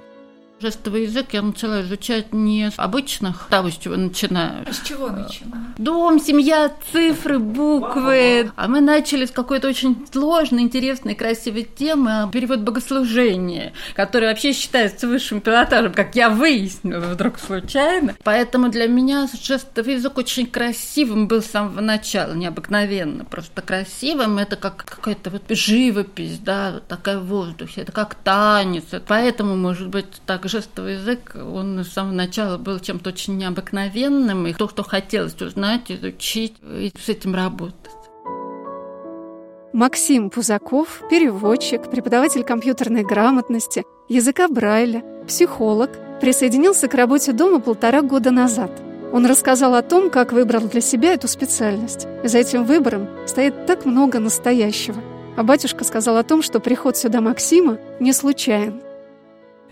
Жестовый 0.62 1.06
язык 1.06 1.30
я 1.32 1.42
начала 1.42 1.80
изучать 1.80 2.32
не 2.32 2.70
с 2.70 2.74
обычных, 2.76 3.48
того, 3.50 3.68
с 3.68 3.76
чего 3.76 3.96
начинаю. 3.96 4.64
А 4.64 4.72
с 4.72 4.80
чего 4.86 5.08
начинаю? 5.08 5.64
Дом, 5.76 6.20
семья, 6.20 6.70
цифры, 6.92 7.40
буквы. 7.40 8.52
А 8.54 8.68
мы 8.68 8.80
начали 8.80 9.24
с 9.24 9.32
какой-то 9.32 9.66
очень 9.66 10.06
сложной, 10.12 10.62
интересной, 10.62 11.16
красивой 11.16 11.64
темы 11.64 12.30
перевод 12.32 12.60
богослужения, 12.60 13.72
который 13.94 14.28
вообще 14.28 14.52
считается 14.52 15.08
высшим 15.08 15.40
пилотажем, 15.40 15.92
как 15.92 16.14
я 16.14 16.30
выяснила 16.30 17.06
вдруг 17.06 17.40
случайно. 17.40 18.14
Поэтому 18.22 18.68
для 18.68 18.86
меня 18.86 19.26
жестовый 19.42 19.94
язык 19.94 20.16
очень 20.16 20.46
красивым 20.46 21.26
был 21.26 21.42
с 21.42 21.46
самого 21.46 21.80
начала, 21.80 22.34
необыкновенно, 22.34 23.24
просто 23.24 23.62
красивым. 23.62 24.38
Это 24.38 24.54
как 24.54 24.84
какая-то 24.84 25.30
вот 25.30 25.42
живопись, 25.48 26.38
да, 26.38 26.70
вот 26.74 26.86
такая 26.86 27.18
в 27.18 27.26
воздухе, 27.26 27.80
это 27.80 27.90
как 27.90 28.14
танец. 28.14 28.84
Поэтому, 29.08 29.56
может 29.56 29.88
быть, 29.88 30.06
так 30.24 30.51
жестовый 30.52 30.94
язык, 30.94 31.34
он 31.34 31.82
с 31.82 31.88
самого 31.88 32.12
начала 32.12 32.58
был 32.58 32.78
чем-то 32.78 33.10
очень 33.10 33.38
необыкновенным, 33.38 34.46
и 34.46 34.52
то, 34.52 34.68
что 34.68 34.82
хотелось 34.82 35.40
узнать, 35.40 35.90
изучить 35.90 36.54
и 36.62 36.92
с 36.96 37.08
этим 37.08 37.34
работать. 37.34 37.74
Максим 39.72 40.28
Пузаков, 40.28 41.00
переводчик, 41.08 41.90
преподаватель 41.90 42.44
компьютерной 42.44 43.04
грамотности, 43.04 43.84
языка 44.08 44.48
Брайля, 44.48 45.02
психолог, 45.26 45.90
присоединился 46.20 46.88
к 46.88 46.94
работе 46.94 47.32
дома 47.32 47.58
полтора 47.58 48.02
года 48.02 48.30
назад. 48.30 48.70
Он 49.12 49.24
рассказал 49.24 49.74
о 49.74 49.82
том, 49.82 50.10
как 50.10 50.32
выбрал 50.32 50.68
для 50.68 50.82
себя 50.82 51.14
эту 51.14 51.26
специальность. 51.26 52.06
За 52.22 52.38
этим 52.38 52.64
выбором 52.64 53.08
стоит 53.26 53.66
так 53.66 53.86
много 53.86 54.18
настоящего. 54.20 55.02
А 55.36 55.42
батюшка 55.42 55.84
сказал 55.84 56.18
о 56.18 56.22
том, 56.22 56.42
что 56.42 56.60
приход 56.60 56.98
сюда 56.98 57.22
Максима 57.22 57.78
не 57.98 58.12
случайен– 58.12 58.82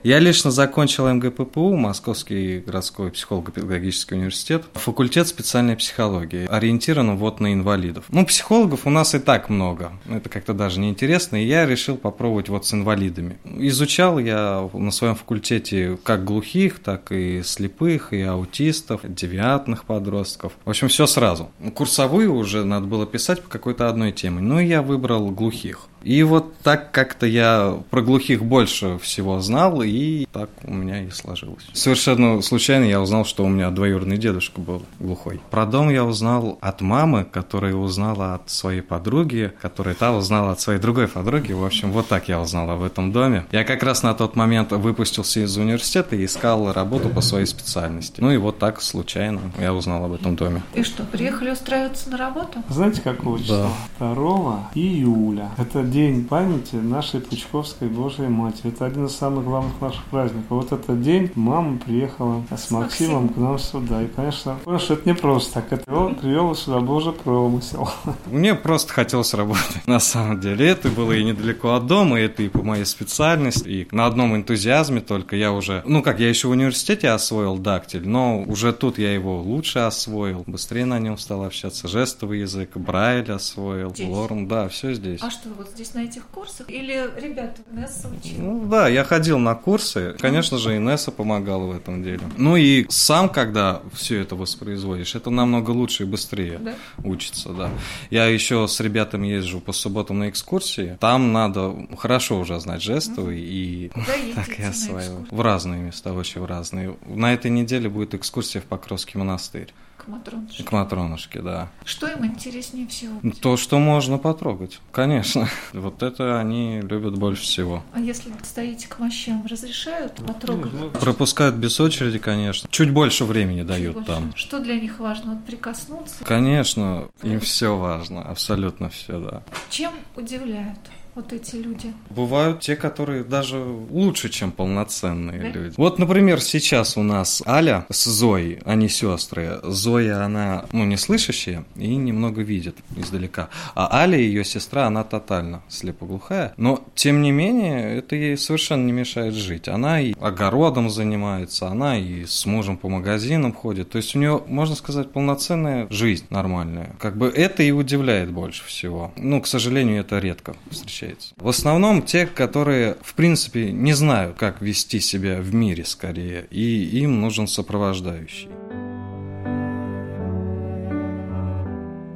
я 0.02 0.18
лично 0.18 0.50
закончил 0.50 1.08
МГППУ, 1.08 1.76
Московский 1.76 2.60
городской 2.60 3.10
психолого-педагогический 3.10 4.14
университет, 4.14 4.64
факультет 4.74 5.28
специальной 5.28 5.76
психологии, 5.76 6.46
ориентирован 6.46 7.16
вот 7.16 7.40
на 7.40 7.52
инвалидов. 7.52 8.04
Ну, 8.08 8.24
психологов 8.24 8.86
у 8.86 8.90
нас 8.90 9.14
и 9.14 9.18
так 9.18 9.48
много, 9.48 9.92
это 10.08 10.28
как-то 10.28 10.54
даже 10.54 10.80
неинтересно, 10.80 11.42
и 11.42 11.46
я 11.46 11.66
решил 11.66 11.96
попробовать 11.96 12.48
вот 12.48 12.66
с 12.66 12.74
инвалидами. 12.74 13.38
Изучал 13.44 14.18
я 14.18 14.68
на 14.72 14.90
своем 14.90 15.14
факультете 15.14 15.98
как 16.02 16.24
глухих, 16.24 16.78
так 16.78 17.12
и 17.12 17.42
слепых, 17.42 18.12
и 18.12 18.22
аутистов, 18.22 19.00
девиантных 19.04 19.84
подростков. 19.84 20.52
В 20.64 20.70
общем, 20.70 20.88
все 20.88 21.06
сразу. 21.06 21.50
Курсовую 21.74 22.34
уже 22.34 22.64
надо 22.64 22.86
было 22.86 23.06
писать 23.06 23.42
по 23.42 23.48
какой-то 23.48 23.88
одной 23.88 24.12
теме, 24.12 24.40
и 24.62 24.66
я 24.66 24.82
выбрал 24.82 25.30
глухих. 25.30 25.86
И 26.02 26.22
вот 26.22 26.54
так 26.62 26.92
как-то 26.92 27.26
я 27.26 27.78
про 27.90 28.02
глухих 28.02 28.42
больше 28.42 28.98
всего 28.98 29.40
знал, 29.40 29.82
и 29.82 30.26
так 30.32 30.50
у 30.64 30.72
меня 30.72 31.02
и 31.02 31.10
сложилось. 31.10 31.66
Совершенно 31.72 32.40
случайно 32.42 32.84
я 32.84 33.00
узнал, 33.00 33.24
что 33.24 33.44
у 33.44 33.48
меня 33.48 33.70
двоюродный 33.70 34.18
дедушка 34.18 34.60
был 34.60 34.82
глухой. 34.98 35.40
Про 35.50 35.66
дом 35.66 35.90
я 35.90 36.04
узнал 36.04 36.58
от 36.60 36.80
мамы, 36.80 37.24
которая 37.24 37.74
узнала 37.74 38.34
от 38.34 38.50
своей 38.50 38.80
подруги, 38.80 39.52
которая 39.60 39.94
та 39.94 40.12
узнала 40.12 40.52
от 40.52 40.60
своей 40.60 40.80
другой 40.80 41.08
подруги. 41.08 41.52
В 41.52 41.64
общем, 41.64 41.92
вот 41.92 42.08
так 42.08 42.28
я 42.28 42.40
узнал 42.40 42.70
об 42.70 42.82
этом 42.82 43.12
доме. 43.12 43.46
Я 43.52 43.64
как 43.64 43.82
раз 43.82 44.02
на 44.02 44.14
тот 44.14 44.36
момент 44.36 44.72
выпустился 44.72 45.40
из 45.40 45.56
университета 45.56 46.16
и 46.16 46.24
искал 46.24 46.72
работу 46.72 47.08
по 47.08 47.20
своей 47.20 47.46
специальности. 47.46 48.20
Ну 48.20 48.30
и 48.30 48.36
вот 48.36 48.58
так 48.58 48.80
случайно 48.80 49.40
я 49.58 49.74
узнал 49.74 50.04
об 50.04 50.12
этом 50.12 50.36
доме. 50.36 50.62
И 50.74 50.82
что, 50.82 51.04
приехали 51.04 51.50
устраиваться 51.50 52.10
на 52.10 52.16
работу? 52.16 52.62
Знаете, 52.68 53.00
какого 53.00 53.38
числа? 53.38 53.70
Да. 53.98 54.14
2 54.14 54.70
июля. 54.74 55.50
Это 55.58 55.82
день 55.90 56.24
памяти 56.24 56.76
нашей 56.76 57.20
Пучковской 57.20 57.88
Божией 57.88 58.28
Матери. 58.28 58.68
Это 58.68 58.86
один 58.86 59.06
из 59.06 59.16
самых 59.16 59.44
главных 59.44 59.80
наших 59.80 60.04
праздников. 60.04 60.46
Вот 60.50 60.72
этот 60.72 61.02
день 61.02 61.30
мама 61.34 61.78
приехала 61.78 62.44
с, 62.50 62.66
с 62.66 62.70
Максимом, 62.70 63.24
Максимом 63.24 63.28
к 63.28 63.36
нам 63.36 63.58
сюда. 63.58 64.02
И, 64.02 64.06
конечно, 64.06 64.56
понял, 64.64 64.78
что 64.78 64.94
это 64.94 65.08
не 65.08 65.14
просто 65.14 65.54
так. 65.54 65.72
Это 65.72 65.92
он 65.92 66.14
привел 66.14 66.54
сюда 66.54 66.80
Божий 66.80 67.12
промысел. 67.12 67.90
Мне 68.26 68.54
просто 68.54 68.92
хотелось 68.92 69.34
работать. 69.34 69.86
На 69.86 69.98
самом 70.00 70.40
деле, 70.40 70.68
это 70.68 70.88
было 70.88 71.12
и 71.12 71.24
недалеко 71.24 71.74
от 71.74 71.86
дома, 71.86 72.20
это 72.20 72.42
и 72.42 72.48
по 72.48 72.62
моей 72.62 72.84
специальности. 72.84 73.68
И 73.68 73.88
на 73.90 74.06
одном 74.06 74.36
энтузиазме 74.36 75.00
только 75.00 75.34
я 75.36 75.52
уже... 75.52 75.82
Ну 75.86 76.02
как, 76.02 76.20
я 76.20 76.28
еще 76.28 76.48
в 76.48 76.52
университете 76.52 77.08
освоил 77.08 77.58
дактиль, 77.58 78.06
но 78.06 78.42
уже 78.42 78.72
тут 78.72 78.98
я 78.98 79.12
его 79.12 79.40
лучше 79.42 79.80
освоил. 79.80 80.44
Быстрее 80.46 80.84
на 80.84 80.98
нем 80.98 81.18
стал 81.18 81.44
общаться. 81.44 81.88
Жестовый 81.88 82.40
язык, 82.40 82.76
Брайль 82.76 83.32
освоил, 83.32 83.90
здесь. 83.90 84.08
Лорн, 84.08 84.46
да, 84.46 84.68
все 84.68 84.94
здесь. 84.94 85.20
А 85.22 85.30
что, 85.30 85.48
вот 85.56 85.68
здесь 85.70 85.79
на 85.94 86.00
этих 86.00 86.26
курсах? 86.26 86.68
Или 86.70 87.10
ребята 87.20 87.62
Инесса 87.72 88.08
учила? 88.08 88.42
Ну 88.42 88.68
да, 88.68 88.88
я 88.88 89.04
ходил 89.04 89.38
на 89.38 89.54
курсы. 89.54 90.14
Конечно 90.18 90.58
же, 90.58 90.76
Инесса 90.76 91.10
помогала 91.10 91.64
в 91.64 91.76
этом 91.76 92.02
деле. 92.02 92.20
Ну 92.36 92.56
и 92.56 92.86
сам, 92.88 93.28
когда 93.28 93.82
все 93.92 94.20
это 94.20 94.36
воспроизводишь, 94.36 95.14
это 95.14 95.30
намного 95.30 95.70
лучше 95.70 96.04
и 96.04 96.06
быстрее 96.06 96.58
да? 96.58 96.74
учится, 97.04 97.50
да. 97.50 97.70
Я 98.10 98.26
еще 98.26 98.66
с 98.68 98.80
ребятами 98.80 99.28
езжу 99.28 99.60
по 99.60 99.72
субботам 99.72 100.20
на 100.20 100.28
экскурсии. 100.28 100.96
Там 101.00 101.32
надо 101.32 101.74
хорошо 101.98 102.38
уже 102.40 102.58
знать 102.60 102.82
жестовый 102.82 103.40
и 103.40 103.90
так 104.34 104.58
я 104.58 104.70
осваиваю. 104.70 105.26
В 105.30 105.40
разные 105.40 105.80
места, 105.80 106.12
очень 106.12 106.40
в 106.40 106.44
разные. 106.44 106.96
На 107.06 107.32
этой 107.32 107.50
неделе 107.50 107.88
будет 107.88 108.14
экскурсия 108.14 108.60
в 108.60 108.64
Покровский 108.64 109.18
монастырь. 109.18 109.72
К 110.10 110.12
Матронушке. 110.12 110.62
К 110.64 110.72
Матронушке, 110.72 111.42
да. 111.42 111.68
Что 111.84 112.08
им 112.08 112.24
интереснее 112.26 112.86
всего? 112.88 113.20
То, 113.40 113.56
что 113.56 113.78
можно 113.78 114.18
потрогать, 114.18 114.80
конечно. 114.92 115.48
Вот 115.72 116.02
это 116.02 116.40
они 116.40 116.80
любят 116.80 117.16
больше 117.18 117.42
всего. 117.42 117.82
А 117.92 118.00
если 118.00 118.32
стоите 118.42 118.88
к 118.88 118.98
мощам, 118.98 119.46
разрешают 119.48 120.14
потрогать? 120.14 120.72
Ну, 120.72 120.90
пропускают 120.90 121.54
без 121.56 121.78
очереди, 121.80 122.18
конечно. 122.18 122.68
Чуть 122.72 122.90
больше 122.90 123.24
времени 123.24 123.58
Чуть 123.60 123.66
дают 123.68 123.94
больше. 123.94 124.10
там. 124.10 124.32
Что 124.36 124.60
для 124.60 124.80
них 124.80 124.98
важно? 124.98 125.34
Вот 125.34 125.44
прикоснуться? 125.44 126.24
Конечно, 126.24 127.08
им 127.22 127.40
все 127.40 127.76
важно, 127.76 128.22
абсолютно 128.22 128.90
все, 128.90 129.18
да. 129.20 129.42
Чем 129.70 129.92
удивляют? 130.16 130.78
Вот 131.14 131.32
эти 131.32 131.56
люди? 131.56 131.92
Бывают 132.10 132.60
те, 132.60 132.76
которые 132.76 133.24
даже 133.24 133.58
лучше, 133.58 134.28
чем 134.28 134.52
полноценные 134.52 135.42
да? 135.42 135.48
люди. 135.48 135.74
Вот, 135.76 135.98
например, 135.98 136.40
сейчас 136.40 136.96
у 136.96 137.02
нас 137.02 137.42
Аля 137.46 137.86
с 137.90 138.04
Зоей, 138.04 138.60
они 138.64 138.88
сестры. 138.88 139.60
Зоя, 139.62 140.24
она, 140.24 140.66
ну, 140.72 140.84
не 140.84 140.96
слышащая 140.96 141.64
и 141.76 141.96
немного 141.96 142.42
видит 142.42 142.76
издалека. 142.96 143.48
А 143.74 144.00
Аля, 144.02 144.18
ее 144.18 144.44
сестра, 144.44 144.86
она 144.86 145.04
тотально 145.04 145.62
слепоглухая. 145.68 146.54
Но, 146.56 146.84
тем 146.94 147.22
не 147.22 147.32
менее, 147.32 147.98
это 147.98 148.14
ей 148.14 148.36
совершенно 148.36 148.84
не 148.84 148.92
мешает 148.92 149.34
жить. 149.34 149.68
Она 149.68 150.00
и 150.00 150.14
огородом 150.20 150.90
занимается, 150.90 151.66
она 151.66 151.98
и 151.98 152.24
с 152.24 152.46
мужем 152.46 152.76
по 152.76 152.88
магазинам 152.88 153.52
ходит. 153.52 153.90
То 153.90 153.96
есть 153.96 154.14
у 154.14 154.18
нее, 154.18 154.42
можно 154.46 154.76
сказать, 154.76 155.10
полноценная 155.12 155.88
жизнь 155.90 156.26
нормальная. 156.30 156.94
Как 157.00 157.16
бы 157.16 157.28
это 157.28 157.62
и 157.62 157.72
удивляет 157.72 158.30
больше 158.30 158.64
всего. 158.64 159.12
Ну, 159.16 159.40
к 159.40 159.46
сожалению, 159.46 160.00
это 160.00 160.18
редко 160.18 160.54
встречается 160.70 160.99
встречается. 161.00 161.34
В 161.36 161.48
основном 161.48 162.02
те, 162.02 162.26
которые, 162.26 162.96
в 163.02 163.14
принципе, 163.14 163.72
не 163.72 163.92
знают, 163.92 164.36
как 164.36 164.60
вести 164.60 165.00
себя 165.00 165.40
в 165.40 165.54
мире 165.54 165.84
скорее, 165.84 166.46
и 166.50 167.00
им 167.00 167.20
нужен 167.20 167.46
сопровождающий. 167.46 168.48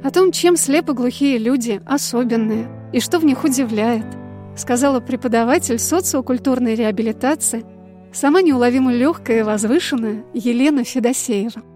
О 0.03 0.11
том, 0.11 0.31
чем 0.31 0.55
слепо-глухие 0.55 1.39
люди 1.39 1.81
особенные 1.85 2.69
и 2.93 2.99
что 2.99 3.19
в 3.19 3.25
них 3.25 3.43
удивляет, 3.43 4.05
сказала 4.55 4.99
преподаватель 4.99 5.79
социокультурной 5.79 6.75
реабилитации, 6.75 7.65
сама 8.13 8.41
неуловимо 8.41 8.93
легкая 8.93 9.39
и 9.39 9.43
возвышенная 9.43 10.23
Елена 10.33 10.83
Федосеева 10.83 11.74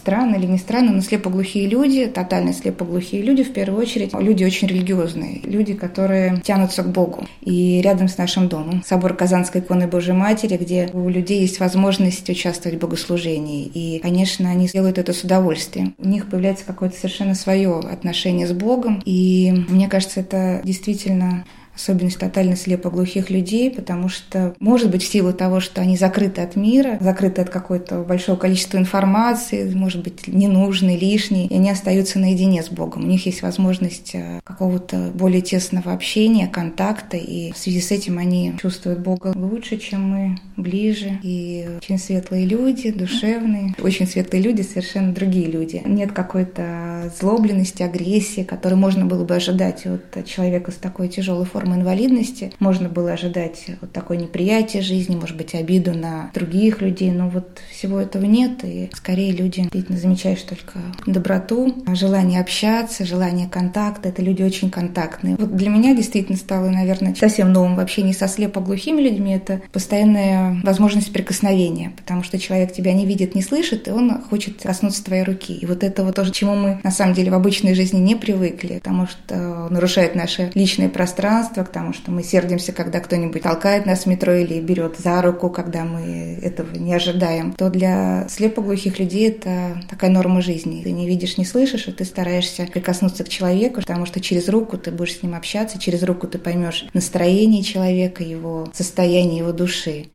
странно 0.00 0.36
или 0.36 0.46
не 0.46 0.58
странно, 0.58 0.92
но 0.92 1.00
слепоглухие 1.00 1.66
люди, 1.66 2.06
тотально 2.06 2.52
слепоглухие 2.52 3.22
люди, 3.22 3.44
в 3.44 3.52
первую 3.52 3.82
очередь, 3.82 4.14
люди 4.14 4.44
очень 4.44 4.68
религиозные, 4.68 5.40
люди, 5.44 5.74
которые 5.74 6.40
тянутся 6.42 6.82
к 6.82 6.90
Богу. 6.90 7.26
И 7.42 7.80
рядом 7.82 8.08
с 8.08 8.16
нашим 8.18 8.48
домом 8.48 8.82
собор 8.84 9.14
Казанской 9.14 9.60
иконы 9.60 9.86
Божьей 9.86 10.14
Матери, 10.14 10.56
где 10.56 10.88
у 10.92 11.08
людей 11.08 11.40
есть 11.42 11.60
возможность 11.60 12.28
участвовать 12.30 12.78
в 12.78 12.80
богослужении. 12.80 13.66
И, 13.66 13.98
конечно, 14.00 14.50
они 14.50 14.68
делают 14.68 14.98
это 14.98 15.12
с 15.12 15.22
удовольствием. 15.22 15.94
У 15.98 16.08
них 16.08 16.28
появляется 16.28 16.64
какое-то 16.64 16.96
совершенно 16.96 17.34
свое 17.34 17.78
отношение 17.78 18.46
с 18.46 18.52
Богом. 18.52 19.02
И 19.04 19.52
мне 19.68 19.88
кажется, 19.88 20.20
это 20.20 20.60
действительно 20.64 21.44
особенность 21.80 22.18
тотально 22.18 22.56
слепоглухих 22.56 23.30
людей, 23.30 23.70
потому 23.70 24.08
что, 24.08 24.54
может 24.60 24.90
быть, 24.90 25.02
в 25.02 25.06
силу 25.06 25.32
того, 25.32 25.60
что 25.60 25.80
они 25.80 25.96
закрыты 25.96 26.42
от 26.42 26.56
мира, 26.56 26.98
закрыты 27.00 27.40
от 27.40 27.50
какого-то 27.50 28.02
большого 28.02 28.36
количества 28.36 28.76
информации, 28.76 29.72
может 29.74 30.02
быть, 30.02 30.28
ненужной, 30.28 30.96
лишней, 30.96 31.46
и 31.46 31.54
они 31.54 31.70
остаются 31.70 32.18
наедине 32.18 32.62
с 32.62 32.68
Богом. 32.68 33.04
У 33.04 33.06
них 33.06 33.24
есть 33.26 33.42
возможность 33.42 34.14
э, 34.14 34.40
какого-то 34.44 35.10
более 35.14 35.40
тесного 35.40 35.92
общения, 35.92 36.48
контакта, 36.48 37.16
и 37.16 37.52
в 37.52 37.56
связи 37.56 37.80
с 37.80 37.90
этим 37.90 38.18
они 38.18 38.54
чувствуют 38.60 39.00
Бога 39.00 39.32
лучше, 39.34 39.78
чем 39.78 40.10
мы, 40.10 40.38
ближе. 40.56 41.18
И 41.22 41.66
очень 41.78 41.98
светлые 41.98 42.44
люди, 42.44 42.90
душевные, 42.90 43.74
очень 43.82 44.06
светлые 44.06 44.42
люди, 44.42 44.62
совершенно 44.62 45.12
другие 45.12 45.46
люди. 45.46 45.82
Нет 45.84 46.12
какой-то 46.12 47.10
злобленности, 47.18 47.82
агрессии, 47.82 48.42
которую 48.42 48.78
можно 48.78 49.06
было 49.06 49.24
бы 49.24 49.34
ожидать 49.34 49.86
от 49.86 50.24
человека 50.26 50.70
с 50.70 50.76
такой 50.76 51.08
тяжелой 51.08 51.46
формой 51.46 51.69
инвалидности. 51.74 52.52
Можно 52.58 52.88
было 52.88 53.12
ожидать 53.12 53.66
вот 53.80 53.92
такое 53.92 54.16
неприятие 54.16 54.82
жизни, 54.82 55.16
может 55.16 55.36
быть, 55.36 55.54
обиду 55.54 55.94
на 55.94 56.30
других 56.34 56.80
людей, 56.80 57.10
но 57.10 57.28
вот 57.28 57.60
всего 57.70 58.00
этого 58.00 58.24
нет, 58.24 58.64
и 58.64 58.90
скорее 58.94 59.32
люди 59.32 59.62
действительно 59.62 59.98
замечаешь 59.98 60.42
только 60.42 60.78
доброту, 61.06 61.74
желание 61.94 62.40
общаться, 62.40 63.04
желание 63.04 63.48
контакта. 63.48 64.08
Это 64.08 64.22
люди 64.22 64.42
очень 64.42 64.70
контактные. 64.70 65.36
Вот 65.36 65.56
для 65.56 65.68
меня 65.68 65.94
действительно 65.94 66.38
стало, 66.38 66.68
наверное, 66.68 67.14
совсем 67.14 67.52
новым 67.52 67.76
в 67.76 67.80
общении 67.80 68.12
со 68.12 68.28
слепоглухими 68.28 69.00
людьми 69.00 69.32
это 69.32 69.60
постоянная 69.72 70.60
возможность 70.62 71.12
прикосновения, 71.12 71.92
потому 71.96 72.22
что 72.22 72.38
человек 72.38 72.72
тебя 72.72 72.92
не 72.92 73.06
видит, 73.06 73.34
не 73.34 73.42
слышит, 73.42 73.88
и 73.88 73.90
он 73.90 74.20
хочет 74.22 74.62
коснуться 74.62 75.04
твоей 75.04 75.22
руки. 75.22 75.54
И 75.54 75.66
вот 75.66 75.82
это 75.84 76.04
вот 76.04 76.14
тоже, 76.14 76.32
чему 76.32 76.54
мы 76.54 76.80
на 76.82 76.90
самом 76.90 77.14
деле 77.14 77.30
в 77.30 77.34
обычной 77.34 77.74
жизни 77.74 77.98
не 77.98 78.14
привыкли, 78.14 78.78
потому 78.78 79.06
что 79.06 79.68
нарушает 79.70 80.14
наше 80.14 80.50
личное 80.54 80.88
пространство, 80.88 81.59
к 81.64 81.68
тому, 81.68 81.92
что 81.92 82.10
мы 82.10 82.22
сердимся, 82.22 82.72
когда 82.72 83.00
кто-нибудь 83.00 83.42
толкает 83.42 83.86
нас 83.86 84.04
в 84.04 84.06
метро 84.06 84.32
или 84.32 84.60
берет 84.60 84.98
за 84.98 85.20
руку, 85.22 85.50
когда 85.50 85.84
мы 85.84 86.38
этого 86.42 86.74
не 86.76 86.94
ожидаем, 86.94 87.52
то 87.52 87.70
для 87.70 88.26
слепоглухих 88.28 88.98
людей 88.98 89.28
это 89.28 89.82
такая 89.88 90.10
норма 90.10 90.40
жизни. 90.40 90.82
Ты 90.82 90.92
не 90.92 91.06
видишь, 91.06 91.38
не 91.38 91.44
слышишь, 91.44 91.88
и 91.88 91.92
ты 91.92 92.04
стараешься 92.04 92.66
прикоснуться 92.72 93.24
к 93.24 93.28
человеку, 93.28 93.80
потому 93.80 94.06
что 94.06 94.20
через 94.20 94.48
руку 94.48 94.78
ты 94.78 94.90
будешь 94.90 95.18
с 95.18 95.22
ним 95.22 95.34
общаться, 95.34 95.78
через 95.78 96.02
руку 96.02 96.26
ты 96.26 96.38
поймешь 96.38 96.86
настроение 96.94 97.62
человека, 97.62 98.22
его 98.22 98.68
состояние 98.72 99.38
его 99.38 99.52
души. 99.52 100.06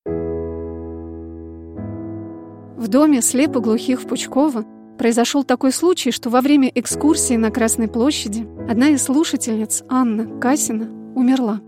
В 2.77 2.87
доме 2.87 3.21
слепоглухих 3.21 4.01
в 4.01 4.07
Пучково 4.07 4.63
произошел 4.97 5.43
такой 5.43 5.71
случай, 5.71 6.11
что 6.11 6.29
во 6.29 6.41
время 6.41 6.71
экскурсии 6.73 7.35
на 7.35 7.51
Красной 7.51 7.87
площади 7.87 8.47
одна 8.69 8.89
из 8.89 9.03
слушательниц, 9.03 9.83
Анна 9.89 10.39
Касина, 10.39 11.04
умерла. 11.15 11.61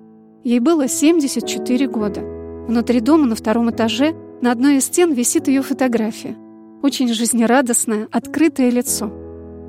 Ей 0.44 0.60
было 0.60 0.88
74 0.88 1.88
года. 1.88 2.22
Внутри 2.68 3.00
дома 3.00 3.26
на 3.26 3.36
втором 3.36 3.72
этаже 3.72 4.14
на 4.42 4.52
одной 4.52 4.78
из 4.78 4.86
стен 4.86 5.14
висит 5.14 5.48
ее 5.48 5.62
фотография. 5.62 6.36
Очень 6.84 7.08
жизнерадостное, 7.08 8.08
открытое 8.12 8.70
лицо. 8.70 9.12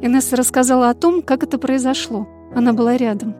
Инесса 0.02 0.36
рассказала 0.36 0.90
о 0.90 0.94
том, 0.94 1.22
как 1.22 1.42
это 1.42 1.58
произошло. 1.58 2.28
Она 2.54 2.72
была 2.72 2.96
рядом. 2.96 3.34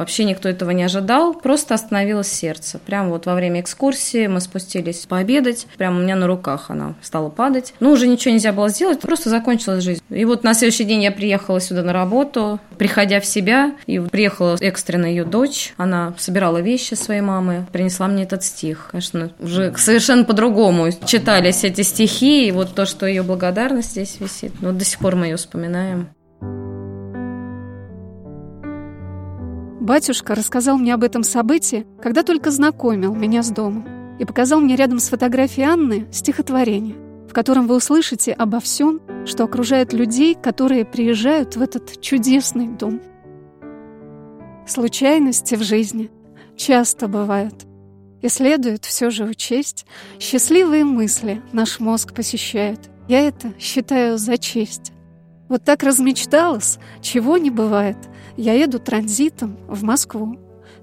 Вообще 0.00 0.24
никто 0.24 0.48
этого 0.48 0.70
не 0.70 0.82
ожидал, 0.82 1.34
просто 1.34 1.74
остановилось 1.74 2.32
сердце. 2.32 2.78
Прямо 2.78 3.10
вот 3.10 3.26
во 3.26 3.34
время 3.34 3.60
экскурсии 3.60 4.28
мы 4.28 4.40
спустились 4.40 5.04
пообедать, 5.04 5.66
прямо 5.76 5.98
у 5.98 6.02
меня 6.02 6.16
на 6.16 6.26
руках 6.26 6.70
она 6.70 6.94
стала 7.02 7.28
падать. 7.28 7.74
Ну, 7.80 7.90
уже 7.90 8.06
ничего 8.06 8.32
нельзя 8.32 8.54
было 8.54 8.70
сделать, 8.70 9.00
просто 9.00 9.28
закончилась 9.28 9.84
жизнь. 9.84 10.00
И 10.08 10.24
вот 10.24 10.42
на 10.42 10.54
следующий 10.54 10.84
день 10.84 11.02
я 11.02 11.12
приехала 11.12 11.60
сюда 11.60 11.82
на 11.82 11.92
работу, 11.92 12.60
приходя 12.78 13.20
в 13.20 13.26
себя, 13.26 13.74
и 13.84 13.98
приехала 13.98 14.56
экстренно 14.58 15.04
ее 15.04 15.26
дочь, 15.26 15.74
она 15.76 16.14
собирала 16.16 16.62
вещи 16.62 16.94
своей 16.94 17.20
мамы, 17.20 17.66
принесла 17.70 18.08
мне 18.08 18.22
этот 18.22 18.42
стих. 18.42 18.88
Конечно, 18.92 19.32
уже 19.38 19.74
совершенно 19.76 20.24
по-другому 20.24 20.88
читались 21.04 21.62
эти 21.62 21.82
стихи, 21.82 22.48
и 22.48 22.52
вот 22.52 22.74
то, 22.74 22.86
что 22.86 23.04
ее 23.04 23.22
благодарность 23.22 23.90
здесь 23.90 24.16
висит, 24.18 24.52
ну, 24.62 24.72
до 24.72 24.82
сих 24.82 24.98
пор 24.98 25.16
мы 25.16 25.26
ее 25.26 25.36
вспоминаем. 25.36 26.08
Батюшка 29.80 30.34
рассказал 30.34 30.76
мне 30.76 30.92
об 30.92 31.02
этом 31.02 31.22
событии, 31.22 31.86
когда 32.02 32.22
только 32.22 32.50
знакомил 32.50 33.14
меня 33.14 33.42
с 33.42 33.48
домом, 33.48 34.16
и 34.18 34.26
показал 34.26 34.60
мне 34.60 34.76
рядом 34.76 34.98
с 34.98 35.08
фотографией 35.08 35.68
Анны 35.68 36.06
стихотворение, 36.12 36.96
в 37.26 37.32
котором 37.32 37.66
вы 37.66 37.76
услышите 37.76 38.34
обо 38.34 38.60
всем, 38.60 39.00
что 39.24 39.44
окружает 39.44 39.94
людей, 39.94 40.34
которые 40.34 40.84
приезжают 40.84 41.56
в 41.56 41.62
этот 41.62 41.98
чудесный 42.02 42.68
дом. 42.68 43.00
Случайности 44.66 45.54
в 45.54 45.62
жизни 45.62 46.10
часто 46.58 47.08
бывают, 47.08 47.54
и 48.20 48.28
следует 48.28 48.84
все 48.84 49.08
же 49.08 49.24
учесть, 49.24 49.86
счастливые 50.18 50.84
мысли 50.84 51.40
наш 51.52 51.80
мозг 51.80 52.12
посещает. 52.12 52.90
Я 53.08 53.26
это 53.26 53.54
считаю 53.58 54.18
за 54.18 54.36
честь. 54.36 54.92
Вот 55.48 55.64
так 55.64 55.82
размечталась, 55.82 56.78
чего 57.00 57.38
не 57.38 57.48
бывает— 57.48 57.96
я 58.40 58.54
еду 58.54 58.78
транзитом 58.78 59.58
в 59.68 59.84
Москву, 59.84 60.38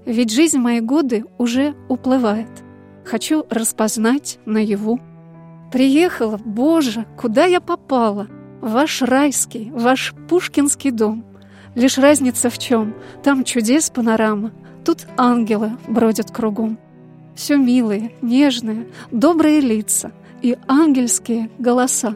ведь 0.06 0.32
жизнь 0.32 0.58
мои 0.58 0.80
годы 0.80 1.24
уже 1.38 1.74
уплывает. 1.88 2.48
Хочу 3.04 3.46
распознать 3.50 4.38
наяву. 4.44 5.00
Приехала, 5.72 6.40
Боже, 6.44 7.04
куда 7.16 7.46
я 7.46 7.60
попала? 7.60 8.28
Ваш 8.60 9.02
райский, 9.02 9.72
ваш 9.72 10.14
пушкинский 10.28 10.92
дом. 10.92 11.24
Лишь 11.74 11.98
разница 11.98 12.48
в 12.48 12.58
чем? 12.58 12.94
Там 13.24 13.42
чудес 13.42 13.90
панорама, 13.90 14.52
тут 14.84 15.08
ангелы 15.16 15.72
бродят 15.88 16.30
кругом. 16.30 16.78
Все 17.34 17.56
милые, 17.56 18.12
нежные, 18.22 18.86
добрые 19.10 19.60
лица 19.60 20.12
и 20.42 20.56
ангельские 20.68 21.50
голоса. 21.58 22.14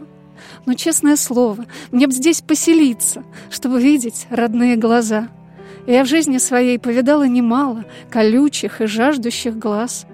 Но, 0.65 0.75
честное 0.75 1.17
слово, 1.17 1.67
мне 1.91 2.07
б 2.07 2.13
здесь 2.13 2.41
поселиться, 2.41 3.25
чтобы 3.51 3.83
видеть 3.83 4.27
родные 4.31 4.77
глаза. 4.77 5.29
Я 5.87 6.05
в 6.05 6.09
жизни 6.09 6.39
своей 6.39 6.79
повидала 6.79 7.27
немало 7.27 7.85
колючих 8.11 8.81
и 8.81 8.87
жаждущих 8.87 9.59
глаз. 9.59 10.07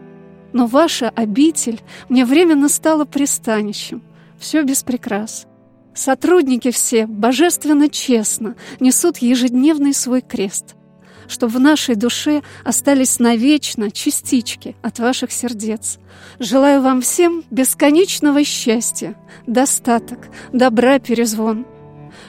Но 0.55 0.67
ваша 0.67 1.11
обитель 1.11 1.83
мне 2.09 2.25
временно 2.25 2.71
стала 2.71 3.05
пристанищем. 3.05 4.03
Все 4.39 4.63
без 4.63 4.83
прикрас. 4.83 5.47
Сотрудники 5.93 6.71
все 6.71 7.07
божественно 7.07 7.91
честно 7.91 8.55
несут 8.81 9.19
ежедневный 9.19 9.93
свой 9.93 10.23
крест 10.23 10.78
чтобы 11.29 11.53
в 11.53 11.61
нашей 11.61 11.95
душе 11.95 12.43
остались 12.65 13.19
навечно 13.19 13.91
частички 13.91 14.75
от 14.83 14.99
ваших 14.99 15.31
сердец. 15.31 15.99
Желаю 16.41 16.83
вам 16.83 17.01
всем 17.01 17.45
бесконечного 17.51 18.43
счастья, 18.45 19.15
достаток, 19.47 20.29
добра 20.53 20.99
перезвон, 20.99 21.67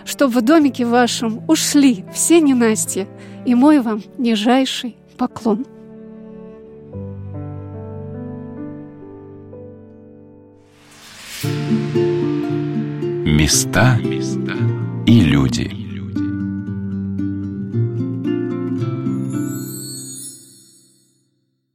чтобы 0.06 0.40
в 0.40 0.42
домике 0.42 0.86
вашем 0.86 1.42
ушли 1.48 2.06
все 2.14 2.42
ненастья, 2.42 3.08
и 3.46 3.56
мой 3.56 3.80
вам 3.80 4.04
нижайший 4.18 4.96
поклон. 5.18 5.66
Места 13.26 13.98
и 15.08 15.22
люди. 15.22 15.79